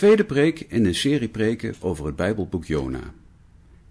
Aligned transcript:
Tweede 0.00 0.24
preek 0.24 0.60
in 0.60 0.86
een 0.86 0.94
serie 0.94 1.28
preken 1.28 1.74
over 1.80 2.06
het 2.06 2.16
Bijbelboek 2.16 2.64
Jona. 2.64 3.00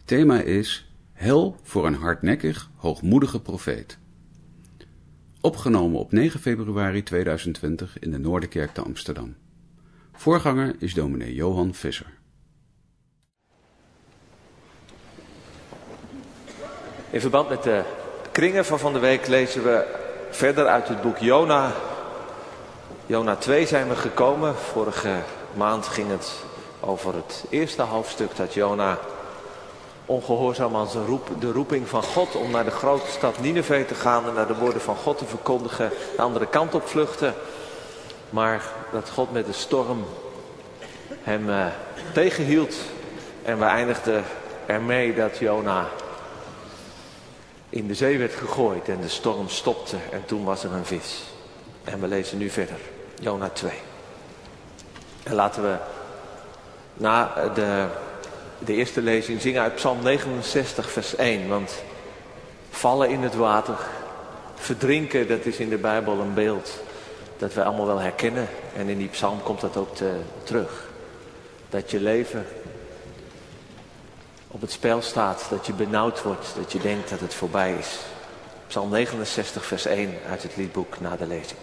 Thema 0.05 0.41
is 0.41 0.91
Hel 1.13 1.55
voor 1.63 1.86
een 1.86 1.94
hardnekkig, 1.94 2.70
hoogmoedige 2.76 3.41
profeet. 3.41 3.98
Opgenomen 5.41 6.00
op 6.00 6.12
9 6.12 6.40
februari 6.40 7.03
2020 7.03 8.00
in 8.00 8.12
de 8.12 8.17
Noorderkerk 8.17 8.73
te 8.73 8.81
Amsterdam. 8.81 9.36
Voorganger 10.14 10.76
is 10.80 10.94
dominee 10.94 11.34
Johan 11.34 11.73
Visser. 11.73 12.14
In 17.09 17.22
verband 17.22 17.50
met 17.50 17.64
de 17.64 17.84
kringen 18.31 18.66
van 18.66 18.80
van 18.80 18.94
de 18.94 19.00
week 19.00 19.28
lezen 19.28 19.64
we 19.64 19.86
verder 20.30 20.67
uit 20.67 20.88
het 20.88 21.02
boek 21.02 21.17
Jona. 21.17 21.73
Jona 23.05 23.36
2 23.36 23.67
zijn 23.67 23.88
we 23.88 23.95
gekomen. 23.95 24.55
Vorige 24.55 25.23
maand 25.53 25.88
ging 25.88 26.09
het 26.09 26.31
over 26.80 27.16
het 27.16 27.44
eerste 27.49 27.81
hoofdstuk 27.81 28.35
dat 28.35 28.53
Jona 28.53 28.98
ongehoorzaam 30.05 30.75
aan 30.75 30.89
zijn 30.89 31.05
roep, 31.05 31.30
de 31.39 31.52
roeping 31.52 31.88
van 31.88 32.03
God 32.03 32.36
om 32.36 32.52
naar 32.52 32.64
de 32.64 32.72
grote 32.72 33.11
stad 33.11 33.39
Nineveh 33.39 33.88
te 33.88 33.95
gaan 33.95 34.27
en 34.27 34.33
naar 34.33 34.47
de 34.47 34.55
woorden 34.55 34.81
van 34.81 34.95
God 34.95 35.17
te 35.17 35.25
verkondigen, 35.25 35.92
de 36.16 36.22
andere 36.22 36.47
kant 36.47 36.75
op 36.75 36.88
vluchten. 36.88 37.33
Maar 38.30 38.64
dat 38.92 39.09
God 39.09 39.31
met 39.31 39.45
de 39.45 39.53
storm 39.53 40.05
hem 41.22 41.50
uh, 41.50 41.66
tegenhield 42.14 42.75
en 43.44 43.59
we 43.59 43.66
eindigden 43.66 44.23
ermee 44.66 45.16
dat 45.16 45.38
Jona 45.38 45.88
in 47.70 47.88
de 47.88 47.94
zee 47.94 48.17
werd 48.17 48.33
gegooid 48.33 48.89
en 48.89 49.02
de 49.02 49.09
storm 49.09 49.50
stopte 49.50 49.97
en 50.11 50.25
toen 50.25 50.44
was 50.44 50.64
er 50.64 50.72
een 50.72 50.86
vis. 50.86 51.23
En 51.83 52.02
we 52.02 52.08
lezen 52.08 52.38
nu 52.38 52.50
verder, 52.50 52.77
Jona 53.20 53.50
2. 53.50 53.72
En 55.30 55.35
laten 55.35 55.63
we 55.63 55.75
na 56.94 57.33
de, 57.53 57.85
de 58.59 58.73
eerste 58.73 59.02
lezing 59.02 59.41
zingen 59.41 59.61
uit 59.61 59.75
Psalm 59.75 60.03
69, 60.03 60.91
vers 60.91 61.16
1. 61.16 61.47
Want 61.47 61.83
vallen 62.69 63.09
in 63.09 63.21
het 63.21 63.36
water, 63.36 63.77
verdrinken, 64.55 65.27
dat 65.27 65.45
is 65.45 65.58
in 65.58 65.69
de 65.69 65.77
Bijbel 65.77 66.19
een 66.19 66.33
beeld 66.33 66.80
dat 67.38 67.53
wij 67.53 67.63
allemaal 67.63 67.86
wel 67.86 67.99
herkennen. 67.99 68.47
En 68.75 68.88
in 68.88 68.97
die 68.97 69.08
psalm 69.08 69.44
komt 69.44 69.61
dat 69.61 69.77
ook 69.77 69.95
te, 69.95 70.11
terug. 70.44 70.88
Dat 71.69 71.91
je 71.91 71.99
leven 71.99 72.45
op 74.47 74.61
het 74.61 74.71
spel 74.71 75.02
staat, 75.02 75.47
dat 75.49 75.66
je 75.66 75.73
benauwd 75.73 76.21
wordt, 76.21 76.53
dat 76.55 76.71
je 76.71 76.80
denkt 76.80 77.09
dat 77.09 77.19
het 77.19 77.33
voorbij 77.33 77.73
is. 77.73 77.97
Psalm 78.67 78.89
69, 78.89 79.66
vers 79.66 79.86
1 79.86 80.14
uit 80.30 80.43
het 80.43 80.55
liedboek 80.55 80.99
na 80.99 81.16
de 81.16 81.27
lezing. 81.27 81.59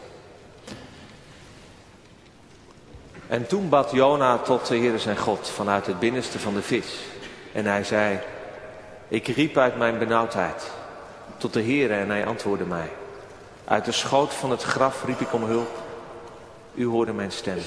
En 3.28 3.46
toen 3.46 3.68
bad 3.68 3.90
Jona 3.90 4.38
tot 4.38 4.66
de 4.66 4.76
Heere 4.76 4.98
zijn 4.98 5.16
God 5.16 5.48
vanuit 5.48 5.86
het 5.86 5.98
binnenste 5.98 6.38
van 6.38 6.54
de 6.54 6.62
vis. 6.62 6.98
En 7.52 7.66
hij 7.66 7.84
zei, 7.84 8.18
ik 9.08 9.26
riep 9.26 9.56
uit 9.56 9.76
mijn 9.76 9.98
benauwdheid 9.98 10.70
tot 11.36 11.52
de 11.52 11.62
Heere 11.62 11.94
en 11.94 12.10
hij 12.10 12.26
antwoordde 12.26 12.64
mij. 12.64 12.88
Uit 13.64 13.84
de 13.84 13.92
schoot 13.92 14.34
van 14.34 14.50
het 14.50 14.62
graf 14.62 15.04
riep 15.04 15.20
ik 15.20 15.32
om 15.32 15.42
hulp. 15.42 15.82
U 16.74 16.86
hoorde 16.86 17.12
mijn 17.12 17.32
stem. 17.32 17.58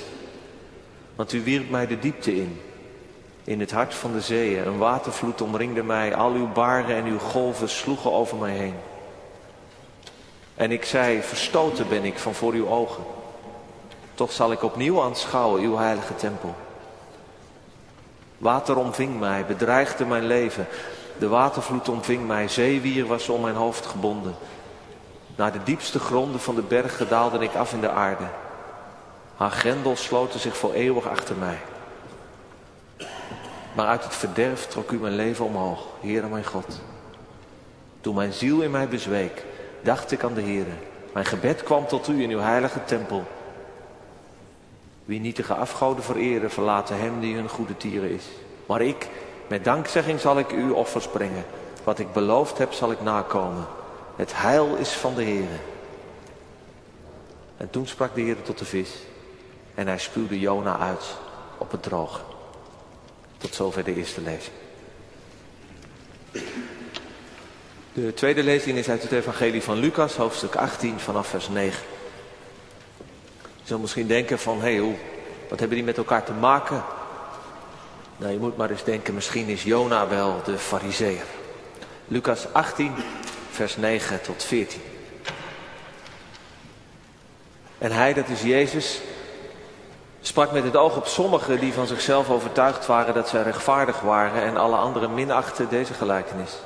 Want 1.16 1.34
u 1.34 1.44
wierp 1.44 1.70
mij 1.70 1.88
de 1.88 2.00
diepte 2.00 2.36
in. 2.36 2.62
In 3.44 3.60
het 3.60 3.72
hart 3.72 3.94
van 3.94 4.14
de 4.14 4.22
zeeën. 4.22 4.68
Een 4.68 4.78
watervloed 4.78 5.42
omringde 5.42 5.84
mij. 5.84 6.16
Al 6.16 6.32
uw 6.32 6.52
baren 6.52 6.96
en 6.96 7.06
uw 7.06 7.20
golven 7.20 7.70
sloegen 7.70 8.12
over 8.12 8.38
mij 8.38 8.52
heen. 8.52 8.76
En 10.56 10.72
ik 10.72 10.86
zei, 10.86 11.22
verstoten 11.22 11.88
ben 11.90 12.04
ik 12.04 12.18
van 12.18 12.34
voor 12.34 12.54
uw 12.54 12.68
ogen. 12.68 13.04
Toch 14.20 14.32
zal 14.32 14.52
ik 14.52 14.64
opnieuw 14.64 15.02
aanschouwen 15.02 15.62
uw 15.62 15.78
heilige 15.78 16.16
tempel. 16.16 16.56
Water 18.38 18.78
omving 18.78 19.20
mij, 19.20 19.46
bedreigde 19.46 20.06
mijn 20.06 20.26
leven. 20.26 20.68
De 21.18 21.28
watervloed 21.28 21.90
omving 21.90 22.28
mij, 22.28 22.48
zeewier 22.48 23.06
was 23.06 23.30
om 23.30 23.42
mijn 23.42 23.56
hoofd 23.56 23.86
gebonden. 23.86 24.36
Naar 25.36 25.52
de 25.52 25.64
diepste 25.64 26.00
gronden 26.00 26.40
van 26.40 26.56
de 26.56 26.62
bergen 26.62 27.10
daalde 27.10 27.40
ik 27.40 27.56
af 27.56 27.74
in 27.74 27.82
de 27.82 27.90
aarde. 27.90 28.24
Haar 29.36 29.52
grendels 29.52 30.04
sloten 30.04 30.40
zich 30.40 30.58
voor 30.58 30.74
eeuwig 30.74 31.08
achter 31.08 31.36
mij. 31.36 31.60
Maar 33.76 33.88
uit 33.88 34.04
het 34.04 34.16
verderf 34.16 34.68
trok 34.68 34.92
u 34.92 34.98
mijn 34.98 35.16
leven 35.16 35.46
omhoog, 35.46 35.86
Heere 36.02 36.28
mijn 36.28 36.46
God. 36.46 36.82
Toen 38.02 38.16
mijn 38.16 38.34
ziel 38.34 38.62
in 38.62 38.72
mij 38.72 38.88
bezweek, 38.88 39.46
dacht 39.82 40.12
ik 40.12 40.24
aan 40.24 40.34
de 40.34 40.42
Heere. 40.42 40.76
Mijn 41.14 41.26
gebed 41.26 41.64
kwam 41.64 41.88
tot 41.88 42.08
u 42.08 42.22
in 42.22 42.30
uw 42.30 42.40
heilige 42.40 42.84
tempel. 42.86 43.26
Wie 45.10 45.20
nietige 45.20 45.54
afgoden 45.54 46.04
vereren, 46.04 46.52
verlaten 46.52 47.00
hem 47.00 47.20
die 47.20 47.36
hun 47.36 47.50
goede 47.50 47.78
tieren 47.78 48.10
is. 48.10 48.24
Maar 48.66 48.82
ik, 48.82 49.08
met 49.48 49.64
dankzegging 49.64 50.20
zal 50.20 50.40
ik 50.40 50.52
u 50.52 50.70
offers 50.70 51.08
brengen. 51.08 51.46
Wat 51.84 52.00
ik 52.00 52.14
beloofd 52.14 52.58
heb, 52.58 52.72
zal 52.74 52.92
ik 52.92 53.02
nakomen. 53.02 53.66
Het 54.16 54.32
heil 54.36 54.76
is 54.76 54.90
van 54.90 55.16
de 55.16 55.24
Heer. 55.24 55.60
En 57.58 57.70
toen 57.70 57.88
sprak 57.88 58.16
de 58.16 58.22
Heer 58.22 58.42
tot 58.42 58.58
de 58.58 58.66
vis. 58.66 58.92
En 59.76 59.88
hij 59.88 59.98
spuwde 59.98 60.40
Jona 60.40 60.78
uit 60.80 61.18
op 61.58 61.72
het 61.72 61.84
droog. 61.84 62.24
Tot 63.38 63.56
zover 63.56 63.84
de 63.84 63.96
eerste 63.96 64.22
lezing. 64.22 64.56
De 67.94 68.14
tweede 68.14 68.44
lezing 68.44 68.78
is 68.78 68.90
uit 68.90 69.02
het 69.02 69.12
Evangelie 69.12 69.62
van 69.62 69.78
Lucas, 69.78 70.16
hoofdstuk 70.16 70.56
18, 70.56 71.00
vanaf 71.00 71.28
vers 71.28 71.50
9 71.50 71.84
zult 73.70 73.82
misschien 73.82 74.08
denken 74.08 74.40
van, 74.40 74.62
hé, 74.62 74.76
hey, 74.76 74.98
wat 75.50 75.60
hebben 75.60 75.78
die 75.78 75.86
met 75.86 75.98
elkaar 75.98 76.24
te 76.24 76.34
maken? 76.34 76.84
Nou, 78.18 78.32
je 78.32 78.40
moet 78.40 78.58
maar 78.58 78.70
eens 78.70 78.84
denken, 78.84 79.14
misschien 79.14 79.48
is 79.48 79.64
Jona 79.64 80.08
wel 80.08 80.42
de 80.44 80.58
fariseer. 80.58 81.24
Lucas 82.08 82.54
18, 82.54 82.94
vers 83.50 83.78
9 83.78 84.22
tot 84.22 84.44
14. 84.44 84.82
En 87.78 87.92
hij, 87.92 88.14
dat 88.14 88.28
is 88.28 88.42
Jezus, 88.42 89.02
sprak 90.22 90.52
met 90.52 90.64
het 90.64 90.76
oog 90.76 90.98
op 90.98 91.08
sommigen 91.08 91.60
die 91.60 91.74
van 91.74 91.88
zichzelf 91.88 92.30
overtuigd 92.30 92.86
waren 92.86 93.14
dat 93.14 93.30
zij 93.30 93.44
rechtvaardig 93.44 94.02
waren 94.02 94.44
en 94.44 94.58
alle 94.58 94.76
anderen 94.76 95.14
minachten 95.14 95.70
deze 95.70 95.94
gelijkenis. 95.94 96.58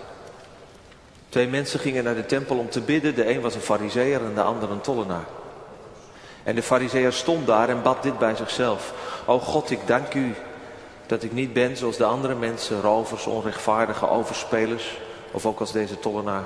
Twee 1.29 1.47
mensen 1.47 1.79
gingen 1.79 2.03
naar 2.03 2.15
de 2.15 2.25
tempel 2.25 2.57
om 2.57 2.69
te 2.69 2.81
bidden, 2.81 3.15
de 3.15 3.29
een 3.29 3.41
was 3.41 3.55
een 3.55 3.61
fariseer 3.61 4.25
en 4.25 4.33
de 4.33 4.41
ander 4.41 4.71
een 4.71 4.81
tollenaar. 4.81 5.25
En 6.43 6.55
de 6.55 6.63
fariseer 6.63 7.13
stond 7.13 7.47
daar 7.47 7.69
en 7.69 7.81
bad 7.81 8.03
dit 8.03 8.17
bij 8.17 8.35
zichzelf. 8.35 8.93
O 9.25 9.39
God, 9.39 9.69
ik 9.71 9.87
dank 9.87 10.13
u 10.13 10.35
dat 11.05 11.23
ik 11.23 11.31
niet 11.31 11.53
ben 11.53 11.77
zoals 11.77 11.97
de 11.97 12.05
andere 12.05 12.35
mensen, 12.35 12.81
rovers, 12.81 13.25
onrechtvaardige 13.25 14.09
overspelers, 14.09 14.97
of 15.31 15.45
ook 15.45 15.59
als 15.59 15.71
deze 15.71 15.99
tollenaar. 15.99 16.45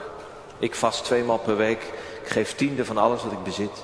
Ik 0.59 0.75
vast 0.75 1.03
tweemaal 1.03 1.37
per 1.37 1.57
week, 1.57 1.81
ik 2.23 2.29
geef 2.29 2.55
tiende 2.55 2.85
van 2.85 2.97
alles 2.97 3.23
wat 3.23 3.31
ik 3.31 3.43
bezit. 3.43 3.83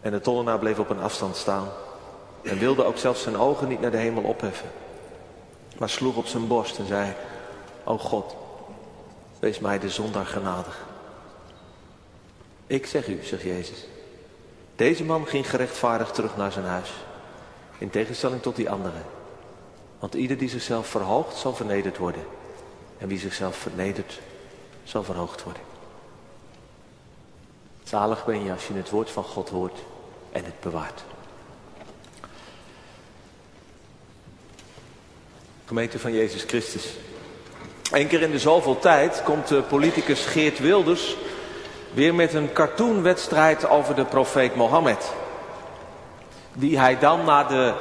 En 0.00 0.10
de 0.10 0.20
tollenaar 0.20 0.58
bleef 0.58 0.78
op 0.78 0.90
een 0.90 1.02
afstand 1.02 1.36
staan 1.36 1.68
en 2.42 2.58
wilde 2.58 2.84
ook 2.84 2.98
zelfs 2.98 3.22
zijn 3.22 3.38
ogen 3.38 3.68
niet 3.68 3.80
naar 3.80 3.90
de 3.90 3.96
hemel 3.96 4.22
opheffen. 4.22 4.70
Maar 5.78 5.88
sloeg 5.88 6.16
op 6.16 6.26
zijn 6.26 6.46
borst 6.46 6.78
en 6.78 6.86
zei, 6.86 7.12
O 7.84 7.98
God, 7.98 8.36
wees 9.38 9.58
mij 9.58 9.78
de 9.78 9.90
zondaar 9.90 10.26
genadig. 10.26 10.84
Ik 12.66 12.86
zeg 12.86 13.08
u, 13.08 13.18
zegt 13.22 13.42
Jezus. 13.42 13.86
Deze 14.76 15.04
man 15.04 15.26
ging 15.26 15.50
gerechtvaardigd 15.50 16.14
terug 16.14 16.36
naar 16.36 16.52
zijn 16.52 16.64
huis. 16.64 16.90
In 17.78 17.90
tegenstelling 17.90 18.42
tot 18.42 18.56
die 18.56 18.70
andere. 18.70 19.00
Want 19.98 20.14
ieder 20.14 20.38
die 20.38 20.48
zichzelf 20.48 20.86
verhoogt, 20.86 21.36
zal 21.36 21.54
vernederd 21.54 21.96
worden. 21.96 22.22
En 22.98 23.08
wie 23.08 23.18
zichzelf 23.18 23.56
vernedert, 23.56 24.20
zal 24.84 25.04
verhoogd 25.04 25.42
worden. 25.42 25.62
Zalig 27.82 28.24
ben 28.24 28.44
je 28.44 28.52
als 28.52 28.66
je 28.66 28.74
het 28.74 28.90
woord 28.90 29.10
van 29.10 29.24
God 29.24 29.48
hoort 29.48 29.78
en 30.32 30.44
het 30.44 30.60
bewaart. 30.60 31.04
Gemeente 35.64 35.98
van 35.98 36.12
Jezus 36.12 36.42
Christus. 36.42 36.94
Eén 37.90 38.08
keer 38.08 38.22
in 38.22 38.30
de 38.30 38.38
zoveel 38.38 38.78
tijd 38.78 39.22
komt 39.22 39.48
de 39.48 39.62
politicus 39.62 40.26
Geert 40.26 40.58
Wilders 40.58 41.16
Weer 41.96 42.14
met 42.14 42.34
een 42.34 42.52
cartoonwedstrijd 42.52 43.68
over 43.68 43.94
de 43.94 44.04
profeet 44.04 44.54
Mohammed. 44.54 45.12
Die 46.52 46.78
hij 46.78 46.98
dan 46.98 47.24
na 47.24 47.44
de 47.44 47.72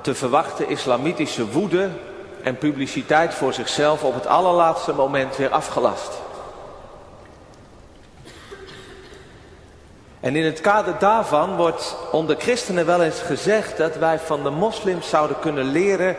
te 0.00 0.14
verwachten 0.14 0.68
islamitische 0.68 1.50
woede 1.50 1.88
en 2.42 2.58
publiciteit 2.58 3.34
voor 3.34 3.52
zichzelf 3.52 4.02
op 4.02 4.14
het 4.14 4.26
allerlaatste 4.26 4.92
moment 4.92 5.36
weer 5.36 5.50
afgelast. 5.50 6.12
En 10.20 10.36
in 10.36 10.44
het 10.44 10.60
kader 10.60 10.94
daarvan 10.98 11.56
wordt 11.56 11.96
onder 12.12 12.36
christenen 12.38 12.86
wel 12.86 13.02
eens 13.02 13.20
gezegd 13.20 13.76
dat 13.76 13.96
wij 13.96 14.18
van 14.18 14.42
de 14.42 14.50
moslims 14.50 15.08
zouden 15.08 15.38
kunnen 15.38 15.64
leren 15.64 16.16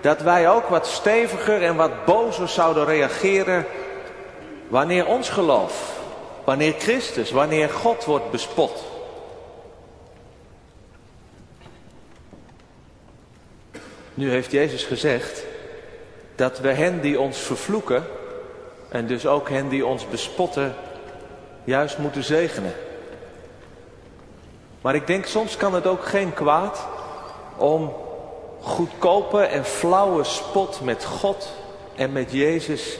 dat 0.00 0.20
wij 0.20 0.50
ook 0.50 0.68
wat 0.68 0.86
steviger 0.86 1.62
en 1.62 1.76
wat 1.76 2.04
bozer 2.04 2.48
zouden 2.48 2.84
reageren 2.84 3.66
wanneer 4.68 5.06
ons 5.06 5.28
geloof 5.28 5.95
Wanneer 6.46 6.74
Christus, 6.78 7.30
wanneer 7.30 7.68
God 7.68 8.04
wordt 8.04 8.30
bespot. 8.30 8.84
Nu 14.14 14.30
heeft 14.30 14.50
Jezus 14.50 14.84
gezegd 14.84 15.44
dat 16.34 16.58
we 16.58 16.72
hen 16.72 17.00
die 17.00 17.20
ons 17.20 17.38
vervloeken 17.38 18.04
en 18.88 19.06
dus 19.06 19.26
ook 19.26 19.48
hen 19.48 19.68
die 19.68 19.86
ons 19.86 20.08
bespotten, 20.08 20.74
juist 21.64 21.98
moeten 21.98 22.24
zegenen. 22.24 22.74
Maar 24.80 24.94
ik 24.94 25.06
denk 25.06 25.26
soms 25.26 25.56
kan 25.56 25.74
het 25.74 25.86
ook 25.86 26.04
geen 26.04 26.34
kwaad 26.34 26.86
om 27.56 27.94
goedkope 28.60 29.40
en 29.40 29.64
flauwe 29.64 30.24
spot 30.24 30.80
met 30.80 31.04
God 31.04 31.52
en 31.94 32.12
met 32.12 32.32
Jezus 32.32 32.98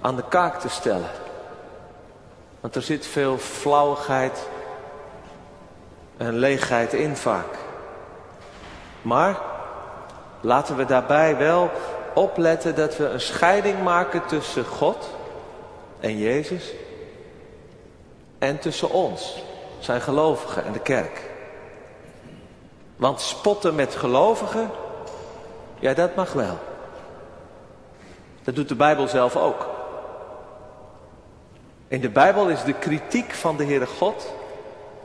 aan 0.00 0.16
de 0.16 0.24
kaak 0.28 0.60
te 0.60 0.68
stellen. 0.68 1.21
Want 2.62 2.74
er 2.74 2.82
zit 2.82 3.06
veel 3.06 3.38
flauwigheid 3.38 4.48
en 6.16 6.34
leegheid 6.34 6.92
in 6.92 7.16
vaak. 7.16 7.58
Maar 9.02 9.40
laten 10.40 10.76
we 10.76 10.84
daarbij 10.84 11.36
wel 11.36 11.70
opletten 12.14 12.74
dat 12.74 12.96
we 12.96 13.04
een 13.04 13.20
scheiding 13.20 13.82
maken 13.82 14.26
tussen 14.26 14.64
God 14.64 15.10
en 16.00 16.18
Jezus 16.18 16.72
en 18.38 18.58
tussen 18.58 18.90
ons, 18.90 19.42
zijn 19.78 20.00
gelovigen 20.00 20.64
en 20.64 20.72
de 20.72 20.80
kerk. 20.80 21.30
Want 22.96 23.20
spotten 23.20 23.74
met 23.74 23.94
gelovigen, 23.94 24.70
ja 25.78 25.94
dat 25.94 26.14
mag 26.14 26.32
wel. 26.32 26.58
Dat 28.44 28.54
doet 28.54 28.68
de 28.68 28.74
Bijbel 28.74 29.08
zelf 29.08 29.36
ook. 29.36 29.71
In 31.92 32.00
de 32.00 32.10
Bijbel 32.10 32.48
is 32.48 32.64
de 32.64 32.72
kritiek 32.72 33.30
van 33.32 33.56
de 33.56 33.64
Heere 33.64 33.86
God 33.86 34.32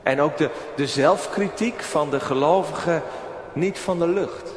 en 0.04 0.22
ook 0.22 0.38
de, 0.38 0.50
de 0.76 0.88
zelfkritiek 0.88 1.82
van 1.82 2.10
de 2.10 2.20
gelovigen 2.20 3.04
niet 3.54 3.80
van 3.80 4.00
de 4.00 4.08
lucht. 4.08 4.52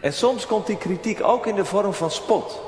En 0.00 0.12
soms 0.12 0.46
komt 0.46 0.66
die 0.66 0.76
kritiek 0.76 1.22
ook 1.22 1.46
in 1.46 1.54
de 1.54 1.64
vorm 1.64 1.92
van 1.92 2.10
spot. 2.10 2.60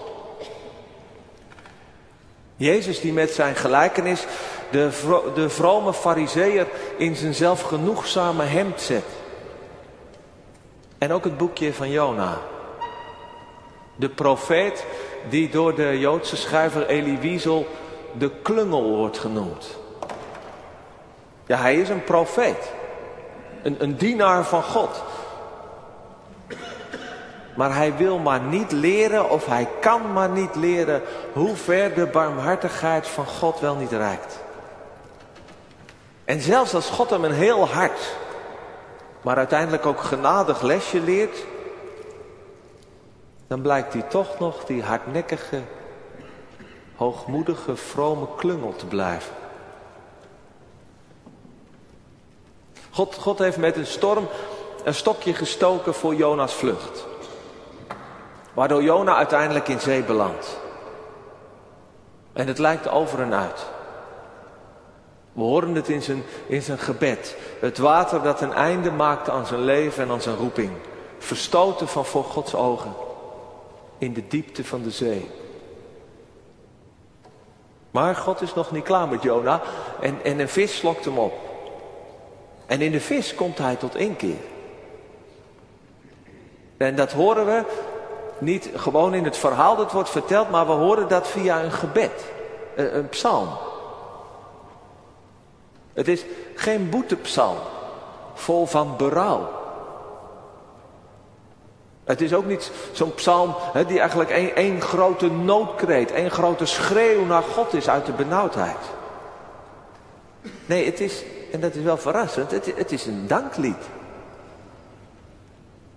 Jezus 2.57 3.01
die 3.01 3.13
met 3.13 3.31
zijn 3.31 3.55
gelijkenis 3.55 4.27
de, 4.71 4.91
de 5.35 5.49
vrome 5.49 5.93
fariseer 5.93 6.67
in 6.97 7.17
zijn 7.17 7.35
zelfgenoegzame 7.35 8.45
hemd 8.45 8.81
zet. 8.81 9.07
En 10.99 11.13
ook 11.13 11.25
het 11.25 11.37
boekje 11.37 11.75
van 11.75 11.91
Jona. 11.91 12.39
De 13.95 14.09
profeet 14.09 14.85
die 15.29 15.49
door 15.49 15.75
de 15.75 15.99
Joodse 15.99 16.37
schrijver 16.37 16.87
Elie 16.87 17.19
Wiesel 17.19 17.67
de 18.19 18.31
klungel 18.43 18.97
wordt 18.97 19.19
genoemd. 19.19 19.77
Ja, 21.47 21.57
hij 21.57 21.77
is 21.77 21.89
een 21.89 22.05
profeet. 22.05 22.73
Een, 23.63 23.77
een 23.79 23.97
dienaar 23.97 24.45
van 24.45 24.63
God. 24.63 25.03
Maar 27.57 27.75
hij 27.75 27.97
wil 27.97 28.19
maar 28.19 28.41
niet 28.41 28.73
leren 28.73 29.31
of 29.31 29.47
hij 29.47 29.69
kan 29.81 30.13
maar 30.13 30.29
niet 30.29 30.55
leren 30.55 31.03
hoe 31.33 31.57
ver 31.57 31.95
de 31.95 32.07
barmhartigheid 32.07 33.09
van 33.09 33.27
God 33.27 33.61
wel 33.61 33.77
niet 33.77 33.93
reikt. 33.93 34.39
En 36.25 36.41
zelfs 36.41 36.75
als 36.75 36.91
God 36.91 37.11
hem 37.11 37.25
een 37.25 37.33
heel 37.33 37.69
hard, 37.69 38.17
maar 39.23 39.37
uiteindelijk 39.37 39.87
ook 39.87 40.01
genadig 40.01 40.63
lesje 40.63 41.01
leert, 41.01 41.45
dan 43.47 43.61
blijkt 43.63 43.93
hij 43.93 44.03
toch 44.03 44.39
nog 44.39 44.65
die 44.65 44.83
hardnekkige, 44.83 45.61
hoogmoedige, 46.97 47.77
vrome 47.77 48.27
klungel 48.37 48.77
te 48.77 48.87
blijven. 48.87 49.35
God, 52.91 53.15
God 53.15 53.39
heeft 53.39 53.57
met 53.57 53.77
een 53.77 53.87
storm 53.87 54.29
een 54.85 54.95
stokje 54.95 55.35
gestoken 55.35 55.95
voor 55.95 56.15
Jona's 56.15 56.55
vlucht. 56.55 57.07
Waardoor 58.55 58.83
Jona 58.83 59.17
uiteindelijk 59.17 59.69
in 59.69 59.81
zee 59.81 60.03
belandt. 60.03 60.59
En 62.33 62.47
het 62.47 62.59
lijkt 62.59 62.89
over 62.89 63.21
en 63.21 63.35
uit. 63.35 63.67
We 65.33 65.43
horen 65.43 65.75
het 65.75 65.89
in 65.89 66.03
zijn, 66.03 66.23
in 66.47 66.63
zijn 66.63 66.79
gebed. 66.79 67.37
Het 67.61 67.79
water 67.79 68.23
dat 68.23 68.41
een 68.41 68.53
einde 68.53 68.91
maakt 68.91 69.29
aan 69.29 69.47
zijn 69.47 69.61
leven 69.61 70.03
en 70.05 70.11
aan 70.11 70.23
zijn 70.23 70.37
roeping. 70.37 70.71
Verstoten 71.19 71.89
van 71.89 72.05
voor 72.05 72.25
Gods 72.25 72.55
ogen. 72.55 72.93
In 73.99 74.13
de 74.13 74.27
diepte 74.29 74.65
van 74.65 74.83
de 74.83 74.91
zee. 74.91 75.31
Maar 77.97 78.17
God 78.17 78.41
is 78.41 78.55
nog 78.55 78.71
niet 78.71 78.85
klaar 78.85 79.09
met 79.09 79.23
Jona. 79.23 79.61
En, 80.01 80.19
en 80.25 80.39
een 80.39 80.49
vis 80.49 80.77
slokt 80.77 81.05
hem 81.05 81.19
op. 81.19 81.33
En 82.67 82.81
in 82.81 82.93
de 82.93 83.01
vis 83.01 83.35
komt 83.35 83.59
hij 83.59 83.77
tot 83.77 83.95
één 83.95 84.17
keer. 84.17 84.37
En 86.77 86.97
dat 86.97 87.13
horen 87.13 87.47
we 87.47 87.63
niet 88.39 88.71
gewoon 88.75 89.15
in 89.15 89.25
het 89.25 89.37
verhaal 89.37 89.77
dat 89.77 89.93
wordt 89.93 90.11
verteld, 90.11 90.51
maar 90.51 90.67
we 90.67 90.73
horen 90.73 91.09
dat 91.09 91.29
via 91.29 91.63
een 91.63 91.73
gebed, 91.73 92.25
een, 92.75 92.97
een 92.97 93.09
psalm. 93.09 93.49
Het 95.93 96.09
is 96.09 96.25
geen 96.55 96.91
boetepsalm, 96.91 97.59
vol 98.35 98.67
van 98.67 98.97
berouw. 98.97 99.49
Het 102.07 102.21
is 102.21 102.35
ook 102.35 102.47
niet 102.47 102.71
zo'n 102.93 103.15
psalm 103.15 103.55
die 103.87 104.01
eigenlijk 104.01 104.31
één 104.55 104.81
grote 104.81 105.31
noodkreet, 105.31 106.11
één 106.11 106.31
grote 106.31 106.67
schreeuw 106.67 107.25
naar 107.25 107.43
God 107.43 107.75
is 107.75 107.89
uit 107.89 108.07
de 108.07 108.13
benauwdheid. 108.13 108.77
Nee, 110.67 110.85
het 110.87 111.01
is, 111.01 111.25
en 111.53 111.61
dat 111.61 111.75
is 111.75 111.83
wel 111.83 111.97
verrassend, 111.97 112.51
het, 112.51 112.73
het 112.77 112.93
is 112.93 113.07
een 113.07 113.27
danklied. 113.27 113.85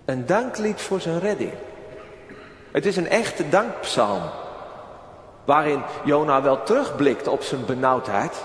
Een 0.05 0.25
danklied 0.25 0.81
voor 0.81 1.01
zijn 1.01 1.19
redding. 1.19 1.53
Het 2.71 2.85
is 2.85 2.97
een 2.97 3.09
echte 3.09 3.49
dankpsalm. 3.49 4.21
Waarin 5.45 5.81
Jona 6.03 6.41
wel 6.41 6.63
terugblikt 6.63 7.27
op 7.27 7.43
zijn 7.43 7.65
benauwdheid. 7.65 8.43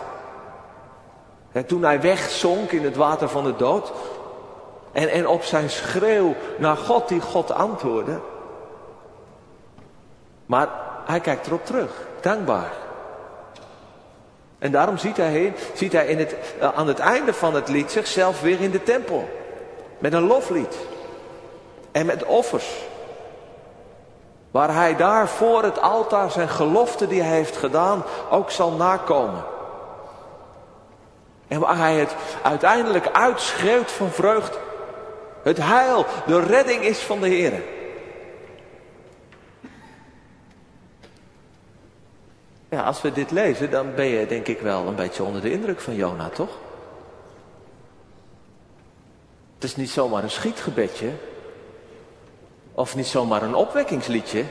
toen 1.66 1.82
hij 1.82 2.00
wegzonk 2.00 2.70
in 2.70 2.84
het 2.84 2.96
water 2.96 3.28
van 3.28 3.44
de 3.44 3.56
dood. 3.56 3.92
En, 4.94 5.08
en 5.08 5.28
op 5.28 5.42
zijn 5.42 5.70
schreeuw 5.70 6.34
naar 6.58 6.76
God 6.76 7.08
die 7.08 7.20
God 7.20 7.52
antwoordde. 7.52 8.20
Maar 10.46 10.68
hij 11.04 11.20
kijkt 11.20 11.46
erop 11.46 11.66
terug, 11.66 11.90
dankbaar. 12.20 12.72
En 14.58 14.70
daarom 14.70 14.98
ziet 14.98 15.16
hij, 15.16 15.54
ziet 15.74 15.92
hij 15.92 16.06
in 16.06 16.18
het, 16.18 16.36
eh, 16.60 16.74
aan 16.74 16.86
het 16.86 16.98
einde 16.98 17.34
van 17.34 17.54
het 17.54 17.68
lied 17.68 17.90
zichzelf 17.90 18.40
weer 18.40 18.60
in 18.60 18.70
de 18.70 18.82
tempel. 18.82 19.28
Met 19.98 20.12
een 20.12 20.26
loflied. 20.26 20.76
En 21.92 22.06
met 22.06 22.24
offers. 22.24 22.82
Waar 24.50 24.74
hij 24.74 24.96
daar 24.96 25.28
voor 25.28 25.62
het 25.62 25.80
altaar 25.80 26.30
zijn 26.30 26.48
gelofte 26.48 27.06
die 27.06 27.22
hij 27.22 27.36
heeft 27.36 27.56
gedaan 27.56 28.04
ook 28.30 28.50
zal 28.50 28.70
nakomen. 28.70 29.44
En 31.48 31.60
waar 31.60 31.76
hij 31.76 31.94
het 31.94 32.14
uiteindelijk 32.42 33.08
uitschreeuwt 33.12 33.90
van 33.90 34.10
vreugde. 34.10 34.63
Het 35.44 35.58
heil, 35.58 36.06
de 36.26 36.40
redding 36.40 36.82
is 36.82 36.98
van 36.98 37.20
de 37.20 37.28
Heer. 37.28 37.62
Ja, 42.68 42.82
als 42.82 43.02
we 43.02 43.12
dit 43.12 43.30
lezen, 43.30 43.70
dan 43.70 43.94
ben 43.94 44.06
je 44.06 44.26
denk 44.26 44.46
ik 44.46 44.60
wel 44.60 44.86
een 44.86 44.94
beetje 44.94 45.22
onder 45.22 45.40
de 45.40 45.50
indruk 45.50 45.80
van 45.80 45.94
Jona, 45.94 46.28
toch? 46.28 46.58
Het 49.54 49.64
is 49.64 49.76
niet 49.76 49.90
zomaar 49.90 50.22
een 50.22 50.30
schietgebedje. 50.30 51.10
Of 52.72 52.96
niet 52.96 53.06
zomaar 53.06 53.42
een 53.42 53.54
opwekkingsliedje. 53.54 54.44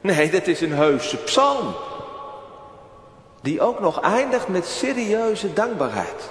Nee, 0.00 0.30
dat 0.30 0.46
is 0.46 0.60
een 0.60 0.72
heuse 0.72 1.16
psalm. 1.16 1.74
Die 3.42 3.60
ook 3.60 3.80
nog 3.80 4.00
eindigt 4.00 4.48
met 4.48 4.66
serieuze 4.66 5.52
dankbaarheid. 5.52 6.30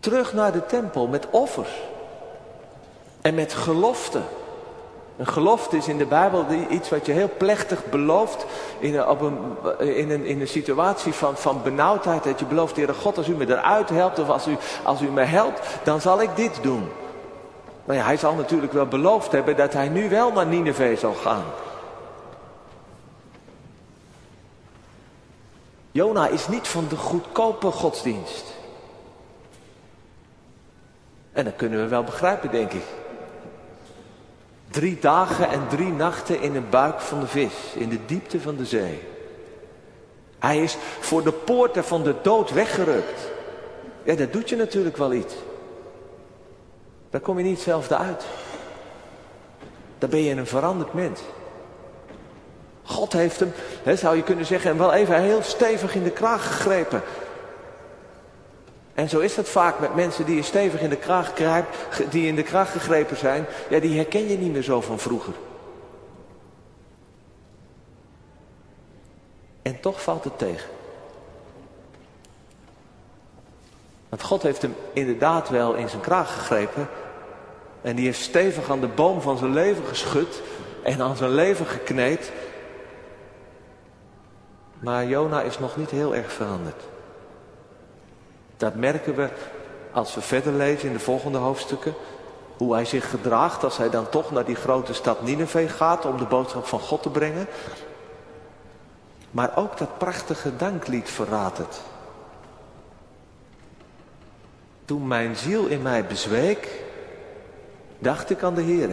Terug 0.00 0.32
naar 0.32 0.52
de 0.52 0.66
tempel 0.66 1.06
met 1.06 1.26
offers. 1.30 1.80
En 3.20 3.34
met 3.34 3.52
geloften. 3.52 4.24
Een 5.16 5.26
gelofte 5.26 5.76
is 5.76 5.88
in 5.88 5.98
de 5.98 6.06
Bijbel 6.06 6.46
iets 6.70 6.88
wat 6.88 7.06
je 7.06 7.12
heel 7.12 7.30
plechtig 7.36 7.84
belooft 7.90 8.46
in 8.78 8.98
een, 8.98 10.24
in 10.24 10.40
een 10.40 10.48
situatie 10.48 11.12
van, 11.12 11.36
van 11.36 11.62
benauwdheid. 11.62 12.24
Dat 12.24 12.38
je 12.38 12.44
belooft, 12.44 12.76
Heere 12.76 12.94
God, 12.94 13.16
als 13.16 13.28
u 13.28 13.34
me 13.34 13.48
eruit 13.48 13.88
helpt 13.88 14.18
of 14.18 14.28
als 14.28 14.46
u, 14.46 14.56
als 14.82 15.00
u 15.00 15.10
me 15.10 15.22
helpt, 15.22 15.60
dan 15.82 16.00
zal 16.00 16.22
ik 16.22 16.36
dit 16.36 16.58
doen. 16.62 16.88
Nou 17.84 17.98
ja, 17.98 18.04
hij 18.04 18.16
zal 18.16 18.34
natuurlijk 18.34 18.72
wel 18.72 18.86
beloofd 18.86 19.32
hebben 19.32 19.56
dat 19.56 19.72
hij 19.72 19.88
nu 19.88 20.08
wel 20.08 20.32
naar 20.32 20.46
Nineveh 20.46 20.98
zal 20.98 21.14
gaan. 21.14 21.44
Jona 25.92 26.28
is 26.28 26.48
niet 26.48 26.68
van 26.68 26.86
de 26.88 26.96
goedkope 26.96 27.70
godsdienst. 27.70 28.44
En 31.40 31.46
dat 31.46 31.56
kunnen 31.56 31.82
we 31.82 31.88
wel 31.88 32.04
begrijpen, 32.04 32.50
denk 32.50 32.72
ik. 32.72 32.82
Drie 34.70 34.98
dagen 35.00 35.48
en 35.48 35.68
drie 35.68 35.92
nachten 35.92 36.40
in 36.40 36.52
de 36.52 36.60
buik 36.60 37.00
van 37.00 37.20
de 37.20 37.26
vis, 37.26 37.52
in 37.74 37.88
de 37.88 37.98
diepte 38.06 38.40
van 38.40 38.56
de 38.56 38.64
zee. 38.64 39.02
Hij 40.38 40.62
is 40.62 40.76
voor 41.00 41.24
de 41.24 41.32
poorten 41.32 41.84
van 41.84 42.02
de 42.02 42.14
dood 42.22 42.50
weggerukt. 42.50 43.30
Ja, 44.02 44.14
dat 44.14 44.32
doet 44.32 44.48
je 44.48 44.56
natuurlijk 44.56 44.96
wel 44.96 45.12
iets. 45.12 45.34
Dan 47.10 47.20
kom 47.20 47.38
je 47.38 47.44
niet 47.44 47.54
hetzelfde 47.54 47.96
uit. 47.96 48.24
Dan 49.98 50.10
ben 50.10 50.22
je 50.22 50.34
een 50.34 50.46
veranderd 50.46 50.92
mens. 50.92 51.20
God 52.82 53.12
heeft 53.12 53.40
hem, 53.40 53.52
hè, 53.82 53.96
zou 53.96 54.16
je 54.16 54.22
kunnen 54.22 54.46
zeggen, 54.46 54.78
wel 54.78 54.92
even 54.92 55.22
heel 55.22 55.42
stevig 55.42 55.94
in 55.94 56.02
de 56.02 56.10
kraag 56.10 56.46
gegrepen. 56.46 57.02
En 59.00 59.08
zo 59.08 59.18
is 59.18 59.36
het 59.36 59.48
vaak 59.48 59.78
met 59.78 59.94
mensen 59.94 60.24
die 60.24 60.36
je 60.36 60.42
stevig 60.42 60.80
in 60.80 60.90
de 60.90 60.96
kraag 60.96 61.32
grijpt, 61.34 61.76
die 62.10 62.26
in 62.26 62.36
de 62.36 62.42
kraag 62.42 62.72
gegrepen 62.72 63.16
zijn. 63.16 63.46
Ja, 63.68 63.80
die 63.80 63.96
herken 63.96 64.28
je 64.28 64.38
niet 64.38 64.52
meer 64.52 64.62
zo 64.62 64.80
van 64.80 64.98
vroeger. 64.98 65.32
En 69.62 69.80
toch 69.80 70.02
valt 70.02 70.24
het 70.24 70.38
tegen. 70.38 70.70
Want 74.08 74.22
God 74.22 74.42
heeft 74.42 74.62
hem 74.62 74.74
inderdaad 74.92 75.48
wel 75.48 75.74
in 75.74 75.88
zijn 75.88 76.02
kraag 76.02 76.34
gegrepen. 76.34 76.88
En 77.82 77.96
die 77.96 78.04
heeft 78.04 78.20
stevig 78.20 78.70
aan 78.70 78.80
de 78.80 78.88
boom 78.88 79.20
van 79.20 79.38
zijn 79.38 79.52
leven 79.52 79.86
geschud. 79.86 80.42
En 80.82 81.00
aan 81.00 81.16
zijn 81.16 81.30
leven 81.30 81.66
gekneed. 81.66 82.32
Maar 84.78 85.06
Jona 85.06 85.42
is 85.42 85.58
nog 85.58 85.76
niet 85.76 85.90
heel 85.90 86.14
erg 86.14 86.32
veranderd. 86.32 86.82
Dat 88.60 88.74
merken 88.74 89.14
we 89.14 89.28
als 89.92 90.14
we 90.14 90.20
verder 90.20 90.52
lezen 90.52 90.88
in 90.88 90.92
de 90.92 91.00
volgende 91.00 91.38
hoofdstukken. 91.38 91.94
Hoe 92.56 92.74
hij 92.74 92.84
zich 92.84 93.10
gedraagt 93.10 93.64
als 93.64 93.76
hij 93.76 93.90
dan 93.90 94.08
toch 94.08 94.30
naar 94.30 94.44
die 94.44 94.54
grote 94.54 94.94
stad 94.94 95.22
Nineveh 95.22 95.70
gaat 95.70 96.04
om 96.04 96.16
de 96.16 96.24
boodschap 96.24 96.66
van 96.66 96.80
God 96.80 97.02
te 97.02 97.10
brengen. 97.10 97.46
Maar 99.30 99.56
ook 99.56 99.78
dat 99.78 99.98
prachtige 99.98 100.56
danklied 100.56 101.10
verraadt 101.10 101.58
het. 101.58 101.80
Toen 104.84 105.06
mijn 105.06 105.36
ziel 105.36 105.66
in 105.66 105.82
mij 105.82 106.06
bezweek, 106.06 106.82
dacht 107.98 108.30
ik 108.30 108.42
aan 108.42 108.54
de 108.54 108.62
Heer. 108.62 108.90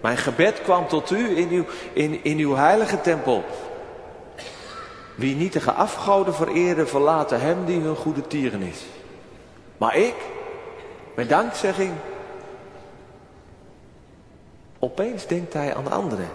Mijn 0.00 0.16
gebed 0.16 0.62
kwam 0.62 0.88
tot 0.88 1.10
u 1.10 1.36
in 1.36 1.48
uw, 1.48 1.64
in, 1.92 2.24
in 2.24 2.38
uw 2.38 2.54
heilige 2.54 3.00
tempel. 3.00 3.44
Wie 5.14 5.34
nietige 5.34 5.72
afgoden 5.72 6.34
vereerde, 6.34 6.86
verlaten 6.86 7.40
hem 7.40 7.64
die 7.64 7.80
hun 7.80 7.96
goede 7.96 8.26
tieren 8.26 8.62
is. 8.62 8.84
Maar 9.76 9.96
ik, 9.96 10.14
met 11.14 11.28
dankzegging, 11.28 11.92
opeens 14.78 15.26
denkt 15.26 15.52
hij 15.52 15.74
aan 15.74 15.84
de 15.84 15.90
anderen. 15.90 16.28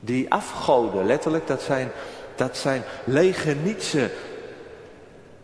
Die 0.00 0.32
afgoden, 0.32 1.06
letterlijk, 1.06 1.46
dat 1.46 1.62
zijn, 1.62 1.90
dat 2.34 2.56
zijn 2.56 2.82
lege 3.04 3.54
nietsen 3.54 4.10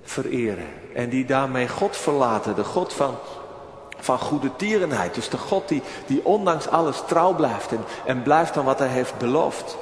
vereren. 0.03 0.67
En 0.95 1.09
die 1.09 1.25
daarmee 1.25 1.69
God 1.69 1.97
verlaten, 1.97 2.55
de 2.55 2.65
God 2.65 2.93
van, 2.93 3.15
van 3.99 4.19
goede 4.19 4.57
tierenheid. 4.57 5.15
Dus 5.15 5.29
de 5.29 5.39
God 5.39 5.69
die, 5.69 5.83
die 6.07 6.25
ondanks 6.25 6.69
alles 6.69 7.03
trouw 7.07 7.35
blijft 7.35 7.73
en, 7.73 7.85
en 8.05 8.23
blijft 8.23 8.57
aan 8.57 8.65
wat 8.65 8.79
hij 8.79 8.89
heeft 8.89 9.19
beloofd. 9.19 9.77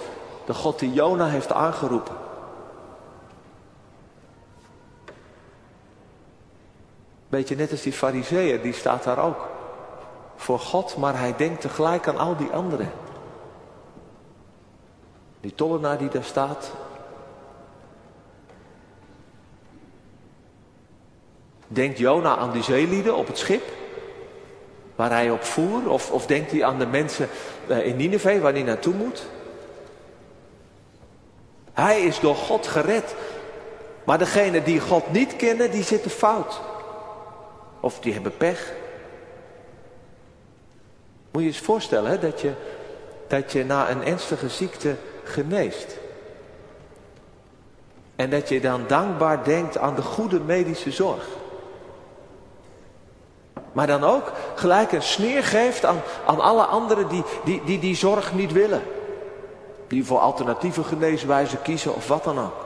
De 0.47 0.55
God 0.55 0.79
die 0.79 0.93
Jona 0.93 1.27
heeft 1.27 1.53
aangeroepen. 1.53 2.15
Weet 7.37 7.49
je, 7.49 7.57
net 7.57 7.71
als 7.71 7.83
die 7.83 7.93
fariseeër, 7.93 8.63
die 8.63 8.73
staat 8.73 9.05
daar 9.05 9.19
ook. 9.19 9.49
Voor 10.37 10.59
God, 10.59 10.97
maar 10.97 11.19
hij 11.19 11.37
denkt 11.37 11.61
tegelijk 11.61 12.09
aan 12.09 12.19
al 12.19 12.37
die 12.37 12.51
anderen. 12.51 12.93
Die 15.41 15.55
tollenaar 15.55 15.99
die 15.99 16.09
daar 16.09 16.25
staat. 16.25 16.73
Denkt 21.67 21.99
Jona 21.99 22.37
aan 22.37 22.53
die 22.53 22.63
zeelieden 22.63 23.17
op 23.17 23.27
het 23.27 23.39
schip? 23.39 23.63
Waar 24.95 25.11
hij 25.11 25.31
op 25.31 25.43
voer? 25.43 25.91
Of, 25.91 26.11
of 26.11 26.27
denkt 26.27 26.51
hij 26.51 26.65
aan 26.65 26.79
de 26.79 26.87
mensen 26.87 27.29
eh, 27.69 27.87
in 27.87 27.97
Nineveh 27.97 28.43
waar 28.43 28.53
hij 28.53 28.63
naartoe 28.63 28.95
moet? 28.95 29.27
Hij 31.73 32.01
is 32.01 32.21
door 32.21 32.37
God 32.37 32.67
gered. 32.67 33.15
Maar 34.05 34.19
degenen 34.19 34.65
die 34.65 34.81
God 34.81 35.13
niet 35.13 35.37
kennen, 35.37 35.71
die 35.71 35.83
zitten 35.83 36.11
fout. 36.11 36.61
Of 37.81 38.01
die 38.01 38.13
hebben 38.13 38.37
pech. 38.37 38.73
Moet 41.31 41.43
je 41.43 41.49
eens 41.49 41.59
voorstellen 41.59 42.11
hè, 42.11 42.19
dat, 42.19 42.41
je, 42.41 42.53
dat 43.29 43.53
je 43.53 43.65
na 43.65 43.91
een 43.91 44.05
ernstige 44.05 44.49
ziekte 44.49 44.97
geneest. 45.25 45.97
En 48.17 48.31
dat 48.31 48.49
je 48.49 48.61
dan 48.61 48.85
dankbaar 48.87 49.45
denkt 49.45 49.79
aan 49.79 49.95
de 49.95 50.03
goede 50.03 50.41
medische 50.41 50.91
zorg. 50.91 51.27
Maar 53.73 53.87
dan 53.87 54.05
ook 54.05 54.33
gelijk 54.55 54.93
een 54.93 55.03
sneer 55.03 55.45
geeft 55.45 55.85
aan, 55.85 56.01
aan 56.27 56.41
alle 56.41 56.65
anderen 56.65 57.09
die 57.09 57.25
die, 57.45 57.63
die 57.65 57.79
die 57.79 57.97
zorg 57.97 58.35
niet 58.35 58.53
willen. 58.53 58.83
Die 59.89 60.05
voor 60.05 60.19
alternatieve 60.19 60.85
geneeswijzen 60.85 61.63
kiezen 61.63 61.95
of 61.95 62.09
wat 62.09 62.25
dan 62.25 62.39
ook. 62.39 62.66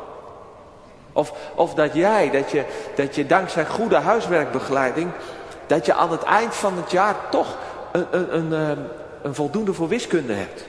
Of, 1.13 1.33
of 1.55 1.75
dat 1.75 1.95
jij, 1.95 2.31
dat 2.31 2.51
je, 2.51 2.65
dat 2.95 3.15
je 3.15 3.27
dankzij 3.27 3.67
goede 3.67 3.97
huiswerkbegeleiding, 3.97 5.11
dat 5.67 5.87
je 5.87 5.95
aan 5.95 6.11
het 6.11 6.23
eind 6.23 6.55
van 6.55 6.77
het 6.77 6.91
jaar 6.91 7.15
toch 7.31 7.57
een, 7.93 8.07
een, 8.11 8.37
een, 8.37 8.53
ehm, 8.53 8.79
een 9.23 9.35
voldoende 9.35 9.73
voor 9.73 9.89
wiskunde 9.89 10.33
hebt. 10.33 10.65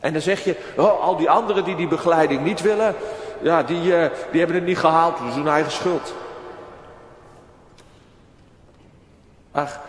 En 0.00 0.12
dan 0.12 0.22
zeg 0.22 0.44
je, 0.44 0.56
oh, 0.76 1.00
al 1.00 1.16
die 1.16 1.30
anderen 1.30 1.64
die 1.64 1.76
die 1.76 1.88
begeleiding 1.88 2.44
niet 2.44 2.60
willen, 2.60 2.94
ja, 3.40 3.62
die, 3.62 3.82
uh, 3.82 4.06
die 4.30 4.38
hebben 4.38 4.56
het 4.56 4.64
niet 4.64 4.78
gehaald, 4.78 5.18
is 5.28 5.34
hun 5.34 5.48
eigen 5.48 5.72
schuld. 5.72 6.14
Ach, 9.52 9.80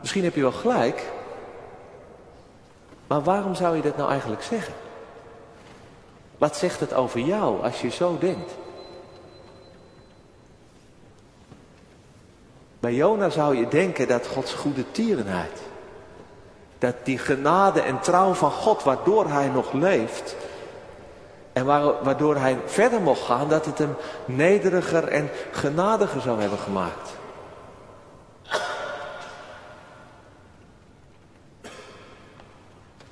misschien 0.00 0.24
heb 0.24 0.34
je 0.34 0.40
wel 0.40 0.52
gelijk, 0.52 1.02
maar 3.06 3.22
waarom 3.22 3.54
zou 3.54 3.76
je 3.76 3.82
dat 3.82 3.96
nou 3.96 4.10
eigenlijk 4.10 4.42
zeggen? 4.42 4.74
Wat 6.44 6.56
zegt 6.56 6.80
het 6.80 6.94
over 6.94 7.20
jou 7.20 7.62
als 7.62 7.80
je 7.80 7.90
zo 7.90 8.18
denkt? 8.18 8.52
Bij 12.80 12.94
Jona 12.94 13.30
zou 13.30 13.56
je 13.56 13.68
denken 13.68 14.08
dat 14.08 14.26
Gods 14.26 14.52
goede 14.52 14.90
tierenheid, 14.90 15.60
dat 16.78 16.94
die 17.02 17.18
genade 17.18 17.80
en 17.80 18.00
trouw 18.00 18.32
van 18.32 18.50
God, 18.50 18.82
waardoor 18.82 19.28
hij 19.28 19.48
nog 19.48 19.72
leeft, 19.72 20.36
en 21.52 21.64
waardoor 22.04 22.36
hij 22.36 22.58
verder 22.64 23.00
mocht 23.00 23.22
gaan, 23.22 23.48
dat 23.48 23.66
het 23.66 23.78
hem 23.78 23.96
nederiger 24.24 25.08
en 25.08 25.30
genadiger 25.52 26.20
zou 26.20 26.40
hebben 26.40 26.58
gemaakt. 26.58 27.10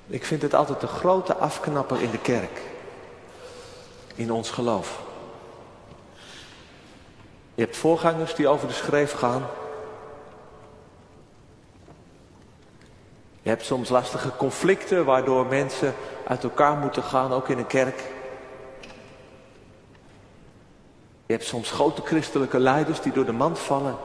Ik 0.06 0.24
vind 0.24 0.42
het 0.42 0.54
altijd 0.54 0.82
een 0.82 0.88
grote 0.88 1.34
afknapper 1.34 2.02
in 2.02 2.10
de 2.10 2.20
kerk. 2.20 2.70
In 4.14 4.32
ons 4.32 4.50
geloof. 4.50 5.00
Je 7.54 7.62
hebt 7.62 7.76
voorgangers 7.76 8.34
die 8.34 8.48
over 8.48 8.68
de 8.68 8.74
schreef 8.74 9.12
gaan. 9.12 9.46
Je 13.42 13.48
hebt 13.48 13.64
soms 13.64 13.88
lastige 13.88 14.36
conflicten 14.36 15.04
waardoor 15.04 15.46
mensen 15.46 15.94
uit 16.26 16.42
elkaar 16.42 16.76
moeten 16.76 17.02
gaan, 17.02 17.32
ook 17.32 17.48
in 17.48 17.58
een 17.58 17.66
kerk. 17.66 17.98
Je 21.26 21.32
hebt 21.38 21.44
soms 21.44 21.70
grote 21.70 22.02
christelijke 22.02 22.58
leiders 22.58 23.00
die 23.00 23.12
door 23.12 23.24
de 23.24 23.32
mand 23.32 23.58
vallen. 23.58 23.96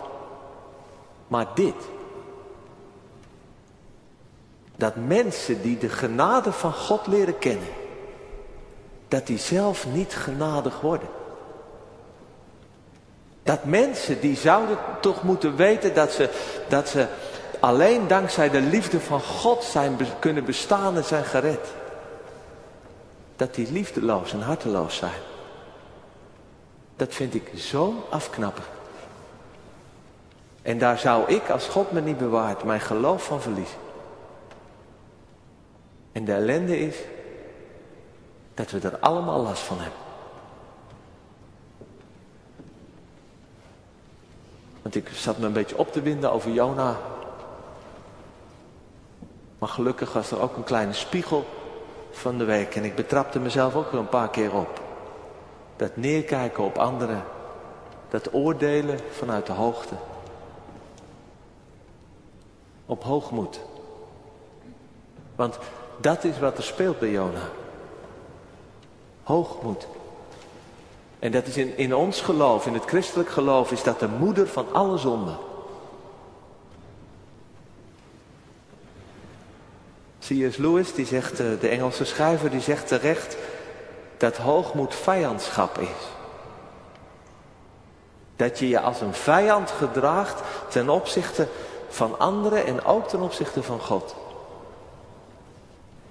Maar 1.28 1.48
dit, 1.56 1.76
dat 4.76 4.96
mensen 4.96 5.62
die 5.62 5.78
de 5.78 5.90
genade 5.90 6.52
van 6.52 6.74
God 6.74 7.08
leren 7.08 7.38
kennen, 7.38 7.68
dat 9.08 9.28
die 9.28 9.38
zelf 9.38 9.86
niet 9.94 10.14
genadig 10.14 10.82
worden. 10.82 11.08
Dat 13.44 13.66
mensen 13.66 14.20
die 14.20 14.36
zouden 14.36 14.78
toch 15.02 15.24
moeten 15.24 15.56
weten 15.56 15.94
dat 15.94 16.12
ze, 16.12 16.30
dat 16.68 16.90
ze 16.90 17.08
alleen 17.60 18.08
dankzij 18.08 18.50
de 18.50 18.62
liefde 18.62 19.00
van 19.00 19.22
God 19.22 19.64
zijn, 19.64 19.98
kunnen 20.20 20.46
bestaan 20.46 20.96
en 20.96 21.04
zijn 21.04 21.24
gered. 21.24 21.68
Dat 23.36 23.56
die 23.56 23.72
liefdeloos 23.72 24.34
en 24.34 24.42
harteloos 24.42 24.96
zijn. 24.96 25.22
Dat 26.96 27.14
vind 27.14 27.34
ik 27.34 27.52
zo'n 27.56 27.98
afknapper. 28.10 28.64
En 30.62 30.78
daar 30.78 30.98
zou 30.98 31.32
ik, 31.32 31.50
als 31.50 31.68
God 31.68 31.92
me 31.92 32.02
niet 32.02 32.18
bewaart, 32.18 32.64
mijn 32.64 32.82
geloof 32.82 33.24
van 33.24 33.42
verliezen. 33.42 33.78
En 36.12 36.26
de 36.26 36.34
ellende 36.34 36.80
is 36.80 36.96
dat 38.58 38.72
we 38.72 38.80
er 38.80 38.98
allemaal 38.98 39.42
last 39.42 39.62
van 39.62 39.80
hebben. 39.80 40.00
Want 44.82 44.96
ik 44.96 45.10
zat 45.10 45.38
me 45.38 45.46
een 45.46 45.54
beetje 45.54 45.78
op 45.78 45.92
te 45.92 46.02
winden 46.02 46.32
over 46.32 46.52
Jona. 46.52 46.98
Maar 49.58 49.70
gelukkig 49.70 50.14
was 50.14 50.32
er 50.32 50.42
ook 50.42 50.56
een 50.56 50.64
kleine 50.64 50.94
spiegel 50.94 51.46
van 52.12 52.38
de 52.38 52.44
week. 52.44 52.76
En 52.76 52.84
ik 52.84 52.96
betrapte 52.96 53.40
mezelf 53.40 53.76
ook 53.76 53.92
wel 53.92 54.02
een 54.02 54.10
paar 54.10 54.30
keer 54.30 54.54
op. 54.54 54.82
Dat 55.76 55.98
neerkijken 55.98 56.64
op 56.64 56.78
anderen. 56.78 57.24
Dat 58.10 58.34
oordelen 58.34 59.00
vanuit 59.12 59.46
de 59.46 59.54
hoogte. 59.54 59.96
op 62.86 63.04
hoogmoed. 63.04 63.60
Want 65.36 65.58
dat 65.98 66.24
is 66.24 66.40
wat 66.40 66.58
er 66.58 66.64
speelt 66.64 67.00
bij 67.00 67.12
Jona. 67.12 67.50
Hoogmoed. 69.28 69.88
En 71.20 71.32
dat 71.32 71.48
is 71.48 71.58
in, 71.58 71.78
in 71.78 71.96
ons 71.96 72.22
geloof, 72.22 72.66
in 72.66 72.74
het 72.74 72.86
christelijk 72.86 73.30
geloof, 73.30 73.72
is 73.72 73.84
dat 73.84 74.00
de 74.00 74.08
moeder 74.08 74.48
van 74.48 74.66
alle 74.74 74.98
zonden. 74.98 75.38
C.S. 80.20 80.58
Lewis, 80.58 80.94
die 80.94 81.06
zegt, 81.06 81.40
eh, 81.40 81.46
de 81.60 81.68
Engelse 81.68 82.06
schrijver, 82.06 82.50
die 82.50 82.62
zegt 82.62 82.88
terecht 82.88 83.38
dat 84.18 84.38
hoogmoed 84.38 84.96
vijandschap 84.96 85.78
is. 85.78 86.08
Dat 88.36 88.60
je 88.60 88.68
je 88.68 88.80
als 88.80 89.02
een 89.02 89.14
vijand 89.14 89.72
gedraagt 89.72 90.42
ten 90.70 90.90
opzichte 90.90 91.48
van 91.90 92.20
anderen 92.20 92.66
en 92.66 92.86
ook 92.86 93.08
ten 93.08 93.22
opzichte 93.22 93.64
van 93.64 93.80
God. 93.80 94.16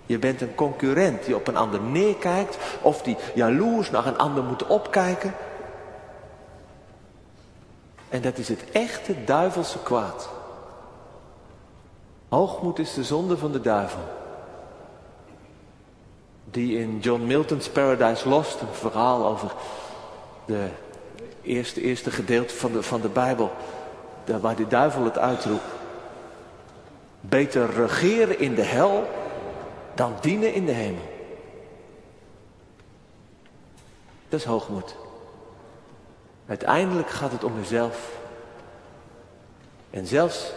Je 0.07 0.19
bent 0.19 0.41
een 0.41 0.55
concurrent 0.55 1.25
die 1.25 1.35
op 1.35 1.47
een 1.49 1.57
ander 1.57 1.81
neerkijkt 1.81 2.59
of 2.83 3.03
die 3.03 3.17
jaloers 3.35 3.91
naar 3.91 4.07
een 4.07 4.19
ander 4.19 4.45
moet 4.45 4.67
opkijken. 4.67 5.35
En 8.09 8.23
dat 8.23 8.39
is 8.39 8.49
het 8.49 8.71
echte 8.71 9.25
duivelse 9.25 9.79
kwaad. 9.83 10.29
Hoogmoed 12.29 12.79
is 12.79 12.95
de 12.95 13.05
zonde 13.05 13.37
van 13.37 13.53
de 13.53 13.61
duivel. 13.61 14.01
Die 16.51 16.79
in 16.79 16.99
John 16.99 17.23
Milton's 17.27 17.69
Paradise 17.69 18.29
Lost, 18.29 18.61
een 18.61 18.67
verhaal 18.73 19.27
over 19.27 19.53
de 20.45 20.69
eerste, 21.43 21.81
eerste 21.81 22.11
gedeelte 22.11 22.55
van 22.55 22.73
de, 22.73 22.83
van 22.83 23.01
de 23.01 23.09
Bijbel, 23.09 23.51
waar 24.41 24.57
de 24.57 24.67
duivel 24.67 25.05
het 25.05 25.19
uitroept. 25.19 25.75
Beter 27.21 27.71
regeren 27.71 28.39
in 28.39 28.55
de 28.55 28.63
hel 28.63 29.09
dan 29.97 30.15
dienen 30.21 30.55
in 30.55 30.67
de 30.67 30.73
hemel. 30.73 31.15
Dat 34.29 34.41
is 34.41 34.47
hoogmoed. 34.47 34.97
Uiteindelijk 36.47 37.11
gaat 37.11 37.33
het 37.33 37.45
om 37.45 37.59
mezelf. 37.59 38.11
En 39.91 40.07
zelfs 40.07 40.53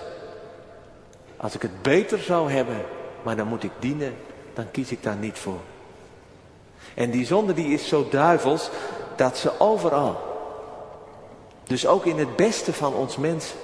als 1.38 1.56
ik 1.56 1.62
het 1.62 1.82
beter 1.82 2.20
zou 2.20 2.52
hebben, 2.52 2.86
maar 3.24 3.36
dan 3.36 3.48
moet 3.48 3.64
ik 3.64 3.72
dienen, 3.80 4.16
dan 4.54 4.72
kies 4.72 4.92
ik 4.92 5.04
daar 5.04 5.16
niet 5.16 5.38
voor. 5.38 5.60
En 6.94 7.12
die 7.12 7.26
zonde 7.26 7.54
die 7.54 7.74
is 7.74 7.88
zo 7.88 8.08
duivels 8.10 8.70
dat 9.16 9.38
ze 9.38 9.60
overal, 9.60 10.18
dus 11.64 11.88
ook 11.88 12.06
in 12.06 12.18
het 12.18 12.36
beste 12.36 12.74
van 12.74 12.94
ons 12.94 13.18
mensen, 13.18 13.58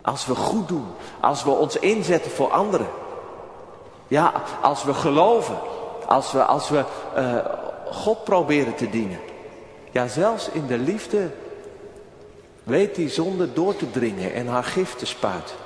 als 0.00 0.26
we 0.26 0.34
goed 0.34 0.68
doen, 0.68 0.86
als 1.20 1.44
we 1.44 1.50
ons 1.50 1.76
inzetten 1.76 2.30
voor 2.30 2.50
anderen, 2.50 2.88
ja, 4.08 4.32
als 4.62 4.84
we 4.84 4.94
geloven, 4.94 5.58
als 6.06 6.32
we, 6.32 6.44
als 6.44 6.68
we 6.68 6.84
uh, 7.16 7.44
God 7.92 8.24
proberen 8.24 8.74
te 8.74 8.90
dienen, 8.90 9.18
ja, 9.90 10.06
zelfs 10.06 10.48
in 10.48 10.66
de 10.66 10.78
liefde 10.78 11.30
weet 12.62 12.94
die 12.94 13.08
zonde 13.08 13.52
door 13.52 13.76
te 13.76 13.90
dringen 13.90 14.32
en 14.32 14.46
haar 14.46 14.64
gif 14.64 14.94
te 14.94 15.06
spuiten. 15.06 15.56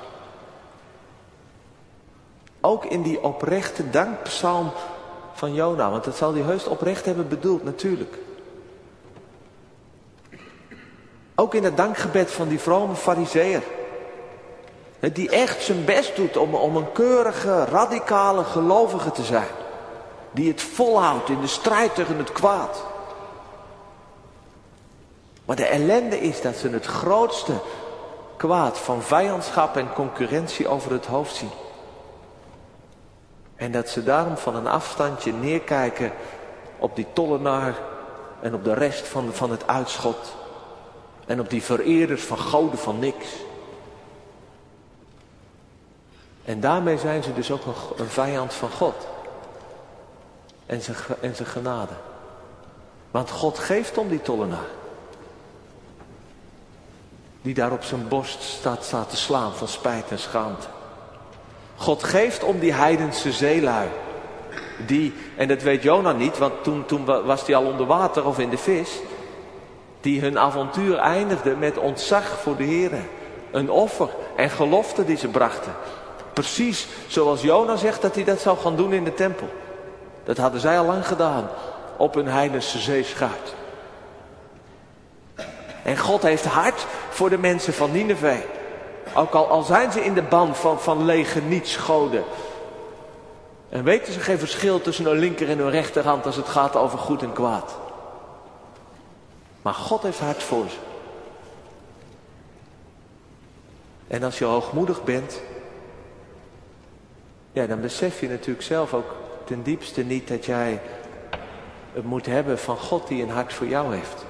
Ook 2.61 2.85
in 2.85 3.01
die 3.01 3.23
oprechte 3.23 3.89
dankpsalm 3.89 4.71
van 5.33 5.53
Jona, 5.53 5.89
want 5.89 6.03
dat 6.03 6.15
zal 6.15 6.33
hij 6.33 6.41
heus 6.41 6.67
oprecht 6.67 7.05
hebben 7.05 7.27
bedoeld, 7.27 7.63
natuurlijk. 7.63 8.17
Ook 11.35 11.53
in 11.53 11.63
het 11.63 11.77
dankgebed 11.77 12.31
van 12.31 12.47
die 12.47 12.59
vrome 12.59 12.95
fariseer. 12.95 13.63
Die 15.11 15.29
echt 15.29 15.63
zijn 15.63 15.85
best 15.85 16.15
doet 16.15 16.37
om, 16.37 16.55
om 16.55 16.75
een 16.75 16.91
keurige, 16.91 17.65
radicale 17.65 18.43
gelovige 18.43 19.11
te 19.11 19.23
zijn. 19.23 19.47
Die 20.31 20.51
het 20.51 20.61
volhoudt 20.61 21.29
in 21.29 21.41
de 21.41 21.47
strijd 21.47 21.95
tegen 21.95 22.17
het 22.17 22.31
kwaad. 22.31 22.83
Maar 25.45 25.55
de 25.55 25.65
ellende 25.65 26.19
is 26.19 26.41
dat 26.41 26.55
ze 26.55 26.69
het 26.69 26.85
grootste 26.85 27.53
kwaad 28.37 28.77
van 28.77 29.01
vijandschap 29.01 29.77
en 29.77 29.93
concurrentie 29.93 30.67
over 30.67 30.91
het 30.91 31.05
hoofd 31.05 31.35
zien. 31.35 31.51
En 33.55 33.71
dat 33.71 33.89
ze 33.89 34.03
daarom 34.03 34.37
van 34.37 34.55
een 34.55 34.67
afstandje 34.67 35.33
neerkijken 35.33 36.11
op 36.77 36.95
die 36.95 37.07
tollenaar 37.13 37.75
en 38.41 38.53
op 38.53 38.63
de 38.63 38.73
rest 38.73 39.07
van, 39.07 39.29
van 39.31 39.51
het 39.51 39.67
uitschot. 39.67 40.35
En 41.25 41.39
op 41.39 41.49
die 41.49 41.63
vereerders 41.63 42.23
van 42.23 42.37
goden 42.37 42.79
van 42.79 42.99
niks. 42.99 43.27
En 46.45 46.59
daarmee 46.59 46.97
zijn 46.97 47.23
ze 47.23 47.33
dus 47.33 47.51
ook 47.51 47.61
een 47.97 48.09
vijand 48.09 48.53
van 48.53 48.69
God. 48.69 49.07
En 50.65 50.81
zijn, 50.81 50.97
en 51.21 51.35
zijn 51.35 51.47
genade. 51.47 51.93
Want 53.11 53.29
God 53.29 53.59
geeft 53.59 53.97
om 53.97 54.07
die 54.07 54.21
tollenaar. 54.21 54.67
Die 57.41 57.53
daar 57.53 57.71
op 57.71 57.83
zijn 57.83 58.07
borst 58.07 58.41
staat, 58.41 58.83
staat 58.83 59.09
te 59.09 59.17
slaan 59.17 59.53
van 59.53 59.67
spijt 59.67 60.11
en 60.11 60.19
schaamte. 60.19 60.67
God 61.75 62.03
geeft 62.03 62.43
om 62.43 62.59
die 62.59 62.73
heidense 62.73 63.31
zeelui. 63.31 63.87
Die, 64.87 65.13
en 65.37 65.47
dat 65.47 65.61
weet 65.61 65.83
Jona 65.83 66.11
niet, 66.11 66.37
want 66.37 66.63
toen, 66.63 66.85
toen 66.85 67.05
was 67.05 67.45
hij 67.45 67.55
al 67.55 67.65
onder 67.65 67.85
water 67.85 68.25
of 68.25 68.39
in 68.39 68.49
de 68.49 68.57
vis. 68.57 68.99
Die 70.01 70.21
hun 70.21 70.39
avontuur 70.39 70.97
eindigde 70.97 71.55
met 71.55 71.77
ontzag 71.77 72.39
voor 72.39 72.55
de 72.55 72.63
Heer. 72.63 72.91
Een 73.51 73.71
offer 73.71 74.09
en 74.35 74.49
gelofte 74.49 75.05
die 75.05 75.17
ze 75.17 75.27
brachten. 75.27 75.73
Precies 76.33 76.87
zoals 77.07 77.41
Jona 77.41 77.75
zegt 77.75 78.01
dat 78.01 78.15
hij 78.15 78.23
dat 78.23 78.39
zou 78.39 78.57
gaan 78.57 78.75
doen 78.75 78.93
in 78.93 79.03
de 79.03 79.13
tempel. 79.13 79.49
Dat 80.23 80.37
hadden 80.37 80.61
zij 80.61 80.79
al 80.79 80.85
lang 80.85 81.07
gedaan 81.07 81.49
op 81.97 82.15
een 82.15 82.27
heidense 82.27 82.79
zeeschuit. 82.79 83.55
En 85.83 85.97
God 85.97 86.21
heeft 86.21 86.45
hart 86.45 86.85
voor 87.09 87.29
de 87.29 87.37
mensen 87.37 87.73
van 87.73 87.91
Nineveh. 87.91 88.39
Ook 89.13 89.33
al, 89.33 89.47
al 89.47 89.63
zijn 89.63 89.91
ze 89.91 90.03
in 90.03 90.13
de 90.13 90.21
band 90.21 90.57
van, 90.57 90.79
van 90.79 91.05
lege 91.05 91.41
nietsgoden. 91.41 92.23
En 93.69 93.83
weten 93.83 94.13
ze 94.13 94.19
geen 94.19 94.39
verschil 94.39 94.81
tussen 94.81 95.05
hun 95.05 95.17
linker 95.17 95.49
en 95.49 95.57
hun 95.57 95.69
rechterhand 95.69 96.25
als 96.25 96.35
het 96.35 96.47
gaat 96.47 96.75
over 96.75 96.99
goed 96.99 97.21
en 97.21 97.33
kwaad. 97.33 97.75
Maar 99.61 99.73
God 99.73 100.03
heeft 100.03 100.19
hart 100.19 100.43
voor 100.43 100.65
ze. 100.69 100.77
En 104.07 104.23
als 104.23 104.37
je 104.37 104.45
hoogmoedig 104.45 105.03
bent, 105.03 105.41
ja, 107.53 107.65
dan 107.65 107.81
besef 107.81 108.19
je 108.19 108.29
natuurlijk 108.29 108.65
zelf 108.65 108.93
ook 108.93 109.15
ten 109.45 109.63
diepste 109.63 110.03
niet 110.03 110.27
dat 110.27 110.45
jij 110.45 110.81
het 111.93 112.03
moet 112.03 112.25
hebben 112.25 112.59
van 112.59 112.77
God 112.77 113.07
die 113.07 113.23
een 113.23 113.29
hart 113.29 113.53
voor 113.53 113.67
jou 113.67 113.95
heeft. 113.95 114.25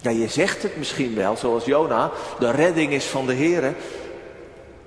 Ja, 0.00 0.10
je 0.10 0.28
zegt 0.28 0.62
het 0.62 0.76
misschien 0.76 1.14
wel, 1.14 1.36
zoals 1.36 1.64
Jona, 1.64 2.10
de 2.38 2.50
redding 2.50 2.92
is 2.92 3.04
van 3.04 3.26
de 3.26 3.32
Heer. 3.32 3.74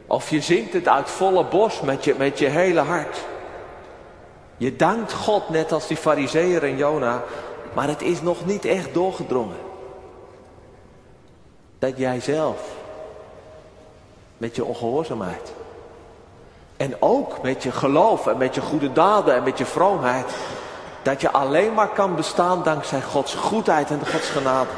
Of 0.08 0.30
je 0.30 0.42
zingt 0.42 0.74
het 0.74 0.88
uit 0.88 1.10
volle 1.10 1.46
bos 1.46 1.82
met 1.82 2.04
je, 2.04 2.16
met 2.18 2.40
je 2.40 2.48
hele 2.48 2.80
hart. 2.80 3.26
Je 4.58 4.76
dankt 4.76 5.14
God 5.14 5.50
net 5.50 5.72
als 5.72 5.88
die 5.88 5.98
fariseer 5.98 6.64
en 6.64 6.78
Jona, 6.78 7.24
maar 7.74 7.88
het 7.88 8.02
is 8.02 8.22
nog 8.22 8.46
niet 8.46 8.66
echt 8.66 8.94
doorgedrongen. 8.94 9.58
Dat 11.80 11.98
jij 11.98 12.20
zelf, 12.20 12.76
met 14.38 14.56
je 14.56 14.66
ongehoorzaamheid, 14.66 15.54
en 16.82 16.96
ook 17.00 17.42
met 17.42 17.64
je 17.64 17.72
geloof 17.72 18.28
en 18.28 18.38
met 18.38 18.56
je 18.56 18.62
goede 18.62 18.92
daden 18.92 19.36
en 19.36 19.44
met 19.44 19.58
je 19.58 19.66
vroomheid, 19.66 20.36
dat 21.02 21.22
je 21.22 21.32
alleen 21.32 21.74
maar 21.74 21.90
kan 21.90 22.16
bestaan 22.16 22.64
dankzij 22.64 23.02
Gods 23.02 23.36
goedheid 23.36 23.90
en 23.90 24.08
Gods 24.08 24.30
genade. 24.30 24.70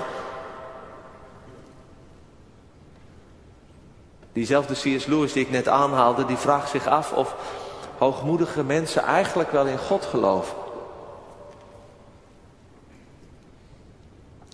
Diezelfde 4.34 4.74
C.S. 4.74 5.06
Lewis 5.06 5.34
die 5.34 5.44
ik 5.44 5.52
net 5.52 5.68
aanhaalde, 5.68 6.26
die 6.26 6.38
vraagt 6.38 6.70
zich 6.70 6.88
af 6.88 7.12
of 7.12 7.36
hoogmoedige 7.98 8.63
mensen 8.63 9.04
eigenlijk 9.04 9.52
wel 9.52 9.66
in 9.66 9.80
God 9.80 10.06
geloven. 10.06 10.56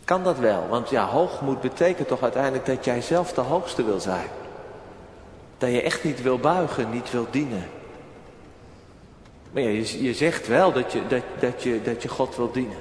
Kan 0.04 0.24
dat 0.24 0.38
wel? 0.38 0.68
Want 0.68 0.90
ja, 0.90 1.06
hoogmoed 1.06 1.62
betekent 1.62 2.08
toch 2.08 2.22
uiteindelijk 2.22 2.66
dat 2.66 2.86
jij 2.86 3.02
zelf 3.02 3.34
de 3.34 3.42
hoogste 3.42 3.84
wil 3.84 4.00
zijn. 4.00 4.28
Dat 5.60 5.72
je 5.72 5.82
echt 5.82 6.04
niet 6.04 6.22
wil 6.22 6.39
buigen, 6.39 6.89
niet 6.89 7.12
wil 7.12 7.28
dienen. 7.32 7.69
Maar 9.52 9.62
je, 9.62 10.04
je 10.04 10.13
zegt 10.13 10.48
wel 10.48 10.72
dat 10.72 10.91
je, 10.91 11.08
dat, 11.08 11.24
dat, 11.39 11.63
je, 11.63 11.82
dat 11.82 12.02
je 12.02 12.10
God 12.10 12.36
wil 12.36 12.52
dienen. 12.52 12.78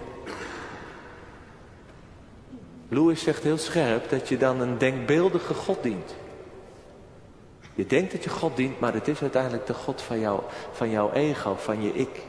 Louis 2.88 3.22
zegt 3.22 3.42
heel 3.42 3.58
scherp 3.58 4.10
dat 4.10 4.28
je 4.28 4.36
dan 4.36 4.60
een 4.60 4.78
denkbeeldige 4.78 5.54
God 5.54 5.82
dient. 5.82 6.14
Je 7.74 7.86
denkt 7.86 8.12
dat 8.12 8.24
je 8.24 8.30
God 8.30 8.56
dient, 8.56 8.80
maar 8.80 8.94
het 8.94 9.08
is 9.08 9.20
uiteindelijk 9.20 9.66
de 9.66 9.74
God 9.74 10.02
van, 10.02 10.20
jou, 10.20 10.40
van 10.72 10.90
jouw 10.90 11.12
ego, 11.12 11.54
van 11.54 11.82
je 11.82 11.94
ik. 11.94 12.22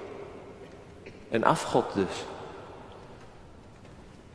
Een 1.30 1.44
afgod 1.46 1.94
dus. 1.94 2.26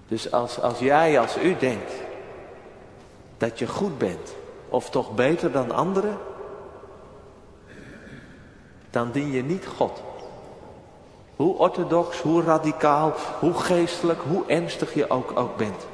Dus 0.08 0.32
als, 0.32 0.60
als 0.60 0.78
jij, 0.78 1.18
als 1.18 1.38
u 1.38 1.56
denkt 1.56 1.92
dat 3.36 3.58
je 3.58 3.66
goed 3.66 3.98
bent, 3.98 4.34
of 4.74 4.90
toch 4.90 5.14
beter 5.14 5.52
dan 5.52 5.70
anderen, 5.70 6.18
dan 8.90 9.10
dien 9.10 9.30
je 9.30 9.42
niet 9.42 9.66
God. 9.76 10.02
Hoe 11.36 11.58
orthodox, 11.58 12.20
hoe 12.20 12.42
radicaal, 12.42 13.14
hoe 13.38 13.54
geestelijk, 13.54 14.20
hoe 14.28 14.46
ernstig 14.46 14.94
je 14.94 15.10
ook, 15.10 15.38
ook 15.38 15.56
bent. 15.56 15.86